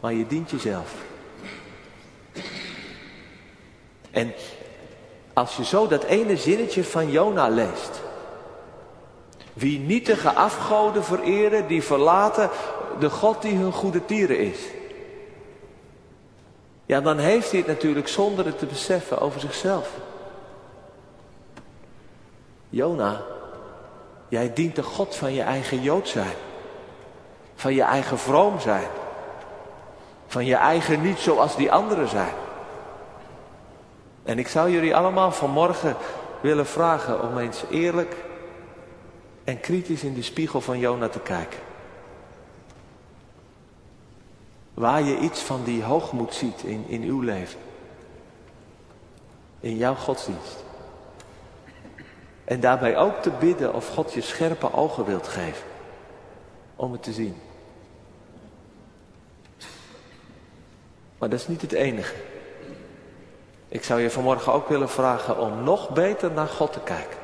Maar 0.00 0.12
je 0.12 0.26
dient 0.26 0.50
jezelf. 0.50 0.94
En 4.10 4.34
als 5.32 5.56
je 5.56 5.64
zo 5.64 5.86
dat 5.86 6.04
ene 6.04 6.36
zinnetje 6.36 6.84
van 6.84 7.10
Jona 7.10 7.48
leest. 7.48 8.02
Wie 9.52 9.78
nietige 9.78 10.32
afgoden 10.32 11.04
vereren, 11.04 11.66
die 11.66 11.82
verlaten 11.82 12.50
de 12.98 13.10
God 13.10 13.42
die 13.42 13.56
hun 13.56 13.72
goede 13.72 14.04
tieren 14.04 14.38
is. 14.38 14.58
Ja, 16.88 17.00
dan 17.00 17.18
heeft 17.18 17.50
hij 17.50 17.58
het 17.58 17.68
natuurlijk 17.68 18.08
zonder 18.08 18.44
het 18.44 18.58
te 18.58 18.66
beseffen 18.66 19.20
over 19.20 19.40
zichzelf. 19.40 19.90
Jona, 22.68 23.20
jij 24.28 24.52
dient 24.52 24.76
de 24.76 24.82
God 24.82 25.16
van 25.16 25.32
je 25.32 25.42
eigen 25.42 25.82
Jood 25.82 26.08
zijn. 26.08 26.34
Van 27.54 27.74
je 27.74 27.82
eigen 27.82 28.18
vroom 28.18 28.60
zijn. 28.60 28.88
Van 30.26 30.44
je 30.44 30.54
eigen 30.54 31.02
niet 31.02 31.18
zoals 31.18 31.56
die 31.56 31.72
anderen 31.72 32.08
zijn. 32.08 32.34
En 34.24 34.38
ik 34.38 34.48
zou 34.48 34.70
jullie 34.70 34.96
allemaal 34.96 35.32
vanmorgen 35.32 35.96
willen 36.40 36.66
vragen 36.66 37.22
om 37.22 37.38
eens 37.38 37.64
eerlijk 37.70 38.16
en 39.44 39.60
kritisch 39.60 40.02
in 40.02 40.14
de 40.14 40.22
spiegel 40.22 40.60
van 40.60 40.78
Jona 40.78 41.08
te 41.08 41.20
kijken. 41.20 41.67
Waar 44.78 45.02
je 45.02 45.18
iets 45.18 45.40
van 45.40 45.64
die 45.64 45.82
hoogmoed 45.82 46.34
ziet 46.34 46.62
in, 46.62 46.84
in 46.88 47.02
uw 47.02 47.20
leven. 47.20 47.60
In 49.60 49.76
jouw 49.76 49.94
godsdienst. 49.94 50.64
En 52.44 52.60
daarbij 52.60 52.96
ook 52.96 53.22
te 53.22 53.30
bidden 53.30 53.74
of 53.74 53.88
God 53.88 54.12
je 54.12 54.20
scherpe 54.20 54.72
ogen 54.72 55.04
wilt 55.04 55.28
geven. 55.28 55.66
Om 56.76 56.92
het 56.92 57.02
te 57.02 57.12
zien. 57.12 57.36
Maar 61.18 61.28
dat 61.28 61.38
is 61.38 61.48
niet 61.48 61.62
het 61.62 61.72
enige. 61.72 62.14
Ik 63.68 63.84
zou 63.84 64.00
je 64.00 64.10
vanmorgen 64.10 64.52
ook 64.52 64.68
willen 64.68 64.90
vragen 64.90 65.38
om 65.38 65.62
nog 65.62 65.90
beter 65.90 66.32
naar 66.32 66.48
God 66.48 66.72
te 66.72 66.80
kijken. 66.80 67.18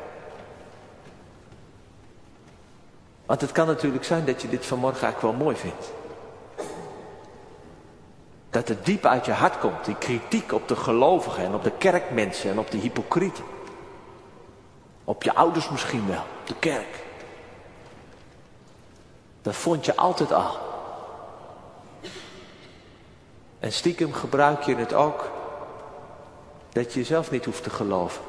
Want 3.27 3.41
het 3.41 3.53
kan 3.53 3.67
natuurlijk 3.67 4.05
zijn 4.05 4.25
dat 4.25 4.43
je 4.43 4.49
dit 4.49 4.67
vanmorgen 4.67 5.03
eigenlijk 5.03 5.35
wel 5.35 5.45
mooi 5.45 5.57
vindt. 5.57 5.93
Dat 8.55 8.69
het 8.69 8.85
diep 8.85 9.07
uit 9.07 9.25
je 9.25 9.33
hart 9.33 9.59
komt, 9.59 9.85
die 9.85 9.99
kritiek 9.99 10.53
op 10.53 10.69
de 10.69 10.77
gelovigen 10.77 11.45
en 11.45 11.55
op 11.55 11.63
de 11.63 11.71
kerkmensen 11.71 12.51
en 12.51 12.59
op 12.59 12.71
de 12.71 12.79
hypocrieten. 12.79 13.45
Op 15.05 15.23
je 15.23 15.35
ouders 15.35 15.71
misschien 15.71 16.07
wel, 16.07 16.23
op 16.41 16.47
de 16.47 16.55
kerk. 16.59 17.05
Dat 19.43 19.55
vond 19.55 19.85
je 19.85 19.97
altijd 19.97 20.33
al. 20.33 20.59
En 23.59 23.73
stiekem 23.73 24.13
gebruik 24.13 24.63
je 24.63 24.77
het 24.77 24.93
ook 24.93 25.31
dat 26.73 26.93
je 26.93 26.99
jezelf 26.99 27.31
niet 27.31 27.45
hoeft 27.45 27.63
te 27.63 27.71
geloven. 27.71 28.23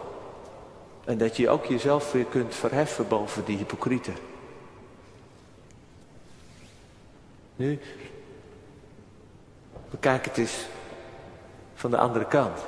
En 1.03 1.17
dat 1.17 1.37
je 1.37 1.49
ook 1.49 1.65
jezelf 1.65 2.11
weer 2.11 2.25
kunt 2.25 2.55
verheffen 2.55 3.07
boven 3.07 3.45
die 3.45 3.57
hypocrieten. 3.57 4.15
Nu, 7.55 7.79
bekijk 9.95 10.25
het 10.25 10.37
eens 10.37 10.65
van 11.75 11.91
de 11.91 11.97
andere 11.97 12.25
kant. 12.25 12.59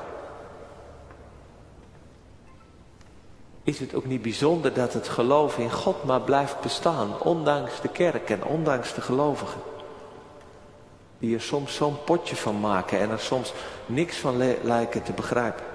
Is 3.64 3.80
het 3.80 3.96
ook 3.96 4.06
niet 4.06 4.22
bijzonder 4.22 4.74
dat 4.74 4.94
het 4.94 5.08
geloof 5.08 5.58
in 5.58 5.72
God 5.72 6.04
maar 6.04 6.22
blijft 6.22 6.62
bestaan, 6.62 7.20
ondanks 7.20 7.82
de 7.82 7.88
kerk 7.88 8.30
en 8.30 8.44
ondanks 8.44 8.94
de 8.94 9.02
gelovigen? 9.02 9.62
Die 11.20 11.36
er 11.36 11.42
soms 11.42 11.76
zo'n 11.76 12.04
potje 12.04 12.36
van 12.36 12.60
maken 12.60 13.00
en 13.00 13.10
er 13.10 13.20
soms 13.20 13.54
niks 13.86 14.18
van 14.18 14.38
lijken 14.64 15.04
te 15.04 15.12
begrijpen. 15.12 15.66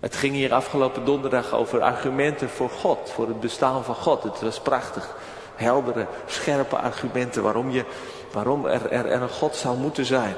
Het 0.00 0.16
ging 0.16 0.34
hier 0.34 0.52
afgelopen 0.52 1.04
donderdag 1.04 1.52
over 1.52 1.82
argumenten 1.82 2.48
voor 2.48 2.70
God, 2.70 3.10
voor 3.10 3.28
het 3.28 3.40
bestaan 3.40 3.84
van 3.84 3.94
God. 3.94 4.22
Het 4.22 4.40
was 4.40 4.60
prachtig. 4.60 5.16
Heldere, 5.54 6.06
scherpe 6.26 6.76
argumenten 6.76 7.42
waarom, 7.42 7.70
je, 7.70 7.84
waarom 8.32 8.66
er, 8.66 8.90
er, 8.90 9.12
een 9.12 9.28
God 9.28 9.56
zou 9.56 9.76
moeten 9.76 10.04
zijn. 10.04 10.34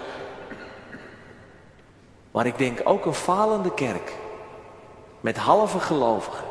Maar 2.30 2.46
ik 2.46 2.58
denk 2.58 2.80
ook 2.84 3.04
een 3.04 3.14
falende 3.14 3.74
kerk. 3.74 4.12
Met 5.20 5.36
halve 5.36 5.80
gelovigen. 5.80 6.44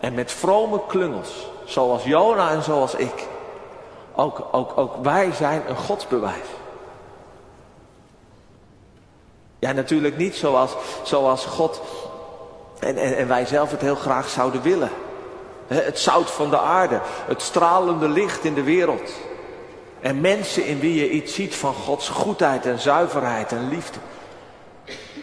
En 0.00 0.14
met 0.14 0.32
vrome 0.32 0.80
klungels. 0.86 1.46
Zoals 1.64 2.04
Jona 2.04 2.50
en 2.50 2.62
zoals 2.62 2.94
ik. 2.94 3.28
Ook, 4.14 4.48
ook, 4.50 4.78
ook 4.78 4.96
wij 5.02 5.32
zijn 5.32 5.62
een 5.68 5.76
godsbewijs. 5.76 6.46
Ja, 9.58 9.72
natuurlijk 9.72 10.16
niet 10.16 10.34
zoals, 10.34 10.76
zoals 11.02 11.44
God 11.44 11.80
en, 12.78 12.96
en, 12.96 13.16
en 13.16 13.28
wij 13.28 13.46
zelf 13.46 13.70
het 13.70 13.80
heel 13.80 13.94
graag 13.94 14.28
zouden 14.28 14.62
willen. 14.62 14.90
Het 15.66 15.98
zout 15.98 16.30
van 16.30 16.50
de 16.50 16.58
aarde, 16.58 17.00
het 17.04 17.42
stralende 17.42 18.08
licht 18.08 18.44
in 18.44 18.54
de 18.54 18.62
wereld. 18.62 19.12
En 20.02 20.20
mensen 20.20 20.66
in 20.66 20.78
wie 20.78 20.94
je 20.94 21.10
iets 21.10 21.34
ziet 21.34 21.54
van 21.54 21.74
Gods 21.74 22.08
goedheid 22.08 22.66
en 22.66 22.78
zuiverheid 22.78 23.52
en 23.52 23.68
liefde. 23.68 23.98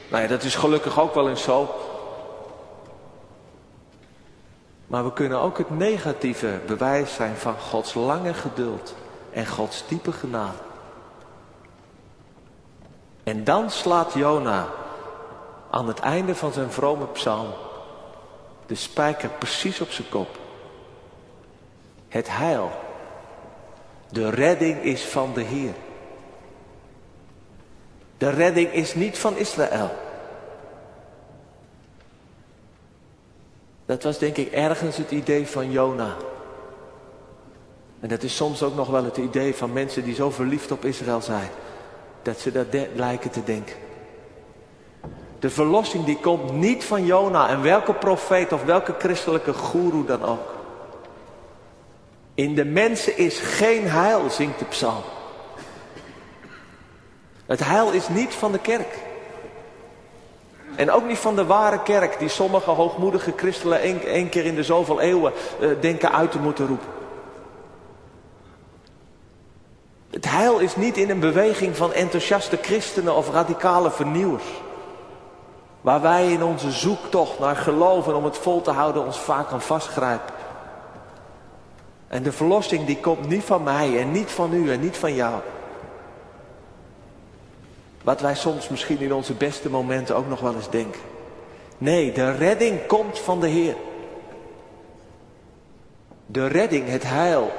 Nou 0.09 0.23
ja, 0.23 0.27
dat 0.29 0.43
is 0.43 0.55
gelukkig 0.55 0.99
ook 0.99 1.13
wel 1.13 1.29
eens 1.29 1.43
zo. 1.43 1.75
Maar 4.87 5.03
we 5.03 5.13
kunnen 5.13 5.39
ook 5.39 5.57
het 5.57 5.69
negatieve 5.69 6.59
bewijs 6.65 7.13
zijn 7.13 7.35
van 7.35 7.59
Gods 7.59 7.93
lange 7.93 8.33
geduld 8.33 8.95
en 9.31 9.47
Gods 9.47 9.83
diepe 9.87 10.11
genade. 10.11 10.57
En 13.23 13.43
dan 13.43 13.69
slaat 13.69 14.13
Jona 14.13 14.67
aan 15.71 15.87
het 15.87 15.99
einde 15.99 16.35
van 16.35 16.53
zijn 16.53 16.71
vrome 16.71 17.07
psalm 17.07 17.53
de 18.65 18.75
spijker 18.75 19.29
precies 19.29 19.81
op 19.81 19.89
zijn 19.89 20.09
kop. 20.09 20.37
Het 22.07 22.27
heil, 22.29 22.71
de 24.11 24.29
redding 24.29 24.83
is 24.83 25.03
van 25.03 25.33
de 25.33 25.41
Heer. 25.41 25.73
De 28.17 28.29
redding 28.29 28.73
is 28.73 28.95
niet 28.95 29.17
van 29.17 29.37
Israël. 29.37 29.91
Dat 33.85 34.03
was 34.03 34.17
denk 34.17 34.37
ik 34.37 34.51
ergens 34.51 34.97
het 34.97 35.11
idee 35.11 35.47
van 35.47 35.71
Jona. 35.71 36.15
En 37.99 38.09
dat 38.09 38.23
is 38.23 38.35
soms 38.35 38.63
ook 38.63 38.75
nog 38.75 38.87
wel 38.87 39.03
het 39.03 39.17
idee 39.17 39.55
van 39.55 39.73
mensen 39.73 40.03
die 40.03 40.15
zo 40.15 40.29
verliefd 40.29 40.71
op 40.71 40.85
Israël 40.85 41.21
zijn. 41.21 41.49
Dat 42.21 42.39
ze 42.39 42.51
dat 42.51 42.67
lijken 42.95 43.29
te 43.29 43.43
denken. 43.43 43.75
De 45.39 45.49
verlossing 45.49 46.05
die 46.05 46.19
komt 46.19 46.51
niet 46.51 46.83
van 46.83 47.05
Jona 47.05 47.49
en 47.49 47.61
welke 47.61 47.93
profeet 47.93 48.53
of 48.53 48.63
welke 48.63 48.95
christelijke 48.97 49.53
goeroe 49.53 50.05
dan 50.05 50.23
ook. 50.23 50.58
In 52.39 52.55
de 52.55 52.65
mensen 52.65 53.17
is 53.17 53.39
geen 53.39 53.87
heil, 53.87 54.29
zingt 54.29 54.59
de 54.59 54.65
psalm. 54.65 55.03
Het 57.45 57.65
heil 57.65 57.91
is 57.91 58.07
niet 58.07 58.33
van 58.33 58.51
de 58.51 58.59
kerk. 58.59 58.97
En 60.75 60.91
ook 60.91 61.07
niet 61.07 61.17
van 61.17 61.35
de 61.35 61.45
ware 61.45 61.81
kerk 61.83 62.19
die 62.19 62.29
sommige 62.29 62.69
hoogmoedige 62.69 63.33
christenen 63.35 63.81
één, 64.05 64.29
keer 64.29 64.45
in 64.45 64.55
de 64.55 64.63
zoveel 64.63 64.99
eeuwen 64.99 65.33
uh, 65.59 65.69
denken 65.81 66.11
uit 66.11 66.31
te 66.31 66.39
moeten 66.39 66.67
roepen. 66.67 66.87
Het 70.09 70.29
heil 70.29 70.59
is 70.59 70.75
niet 70.75 70.97
in 70.97 71.09
een 71.09 71.19
beweging 71.19 71.77
van 71.77 71.93
enthousiaste 71.93 72.57
christenen 72.61 73.15
of 73.15 73.31
radicale 73.31 73.91
vernieuwers. 73.91 74.47
Waar 75.81 76.01
wij 76.01 76.31
in 76.31 76.43
onze 76.43 76.71
zoektocht 76.71 77.39
naar 77.39 77.55
geloven 77.55 78.15
om 78.15 78.23
het 78.23 78.37
vol 78.37 78.61
te 78.61 78.71
houden 78.71 79.05
ons 79.05 79.19
vaak 79.19 79.51
aan 79.51 79.61
vastgrijpen. 79.61 80.38
En 82.09 82.23
de 82.23 82.31
verlossing 82.31 82.85
die 82.85 82.99
komt 82.99 83.27
niet 83.27 83.43
van 83.43 83.63
mij 83.63 83.99
en 83.99 84.11
niet 84.11 84.31
van 84.31 84.53
u 84.53 84.71
en 84.71 84.79
niet 84.79 84.97
van 84.97 85.15
jou. 85.15 85.41
Wat 88.03 88.21
wij 88.21 88.35
soms 88.35 88.69
misschien 88.69 88.99
in 88.99 89.13
onze 89.13 89.33
beste 89.33 89.69
momenten 89.69 90.15
ook 90.15 90.27
nog 90.27 90.39
wel 90.39 90.55
eens 90.55 90.69
denken. 90.69 91.01
Nee, 91.77 92.11
de 92.11 92.31
redding 92.31 92.85
komt 92.85 93.19
van 93.19 93.39
de 93.39 93.47
Heer. 93.47 93.75
De 96.25 96.47
redding, 96.47 96.87
het 96.87 97.03
heil. 97.03 97.51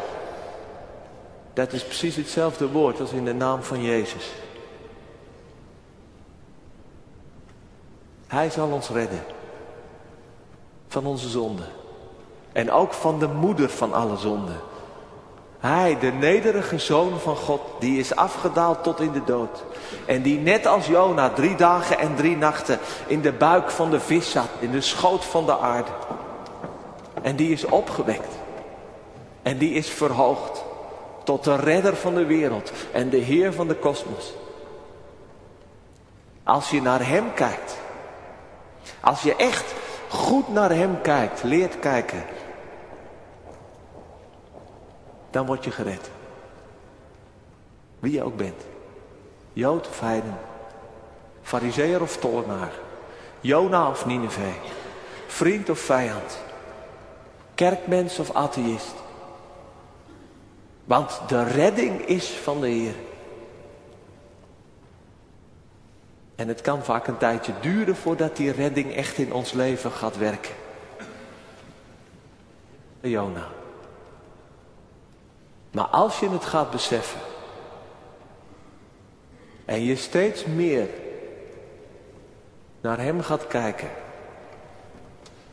Dat 1.53 1.73
is 1.73 1.85
precies 1.85 2.17
hetzelfde 2.17 2.71
woord 2.71 3.01
als 3.01 3.13
in 3.13 3.25
de 3.25 3.35
naam 3.35 3.63
van 3.63 3.83
Jezus. 3.83 4.33
Hij 8.27 8.51
zal 8.51 8.71
ons 8.71 8.89
redden. 8.89 9.23
Van 10.89 11.07
onze 11.07 11.29
zonden. 11.29 11.80
En 12.53 12.71
ook 12.71 12.93
van 12.93 13.19
de 13.19 13.29
moeder 13.29 13.69
van 13.69 13.93
alle 13.93 14.17
zonden. 14.17 14.61
Hij, 15.61 15.99
de 15.99 16.13
nederige 16.13 16.79
zoon 16.79 17.21
van 17.21 17.37
God, 17.37 17.61
die 17.79 17.99
is 17.99 18.17
afgedaald 18.17 18.83
tot 18.83 19.01
in 19.01 19.13
de 19.13 19.25
dood. 19.25 19.65
En 20.07 20.23
die 20.23 20.39
net 20.39 20.67
als 20.67 20.87
Jona 20.87 21.31
drie 21.31 21.55
dagen 21.55 21.99
en 21.99 22.15
drie 22.15 22.37
nachten 22.37 22.79
in 23.07 23.21
de 23.21 23.33
buik 23.33 23.71
van 23.71 23.91
de 23.91 24.01
vis 24.01 24.31
zat, 24.31 24.49
in 24.59 24.71
de 24.71 24.81
schoot 24.81 25.25
van 25.25 25.47
de 25.47 25.59
aarde. 25.59 25.91
En 27.23 27.37
die 27.37 27.53
is 27.53 27.65
opgewekt. 27.65 28.35
En 29.43 29.59
die 29.59 29.73
is 29.73 29.89
verhoogd 29.91 30.65
tot 31.25 31.45
de 31.45 31.57
redder 31.57 31.97
van 31.97 32.15
de 32.15 32.27
wereld 32.27 32.73
en 32.93 33.09
de 33.09 33.17
heer 33.17 33.53
van 33.53 33.69
de 33.69 33.75
kosmos. 33.75 34.33
Als 36.45 36.71
je 36.71 36.83
naar 36.83 37.07
hem 37.07 37.35
kijkt, 37.35 37.77
als 39.01 39.23
je 39.23 39.37
echt 39.37 39.75
goed 40.09 40.49
naar 40.49 40.71
hem 40.71 41.01
kijkt, 41.01 41.43
leert 41.43 41.79
kijken, 41.79 42.25
dan 45.31 45.47
word 45.47 45.65
je 45.65 45.71
gered. 45.71 46.11
Wie 47.99 48.13
je 48.13 48.23
ook 48.23 48.37
bent. 48.37 48.63
Jood 49.53 49.89
of 49.89 50.01
heiden. 50.01 50.39
Fariseer 51.43 52.03
of 52.03 52.17
tollenaar. 52.17 52.73
Jona 53.41 53.89
of 53.89 54.07
Nineveh. 54.07 54.55
Vriend 55.27 55.71
of 55.71 55.79
vijand. 55.79 56.39
Kerkmens 57.55 58.19
of 58.19 58.35
atheïst. 58.35 58.95
Want 60.85 61.21
de 61.29 61.45
redding 61.45 62.01
is 62.01 62.29
van 62.31 62.61
de 62.61 62.69
Heer. 62.69 62.95
En 66.35 66.49
het 66.49 66.61
kan 66.61 66.85
vaak 66.85 67.07
een 67.07 67.19
tijdje 67.19 67.53
duren 67.61 67.97
voordat 67.97 68.37
die 68.37 68.53
redding 68.53 68.95
echt 68.95 69.19
in 69.19 69.33
ons 69.33 69.53
leven 69.53 69.91
gaat 69.91 70.17
werken. 70.17 70.55
Jona. 73.01 73.60
Maar 75.71 75.87
als 75.87 76.21
je 76.21 76.29
het 76.29 76.45
gaat 76.45 76.71
beseffen 76.71 77.21
en 79.65 79.85
je 79.85 79.97
steeds 79.97 80.45
meer 80.45 80.89
naar 82.81 82.99
Hem 82.99 83.21
gaat 83.21 83.47
kijken 83.47 83.91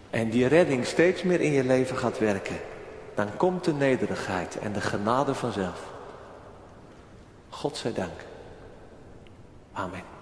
en 0.09 0.29
die 0.29 0.47
redding 0.47 0.85
steeds 0.85 1.23
meer 1.23 1.41
in 1.41 1.51
je 1.51 1.63
leven 1.63 1.97
gaat 1.97 2.19
werken, 2.19 2.57
dan 3.15 3.37
komt 3.37 3.63
de 3.63 3.73
nederigheid 3.73 4.59
en 4.59 4.73
de 4.73 4.81
genade 4.81 5.33
vanzelf. 5.33 5.83
God 7.49 7.77
zij 7.77 7.93
dank. 7.93 8.19
Amen. 9.73 10.16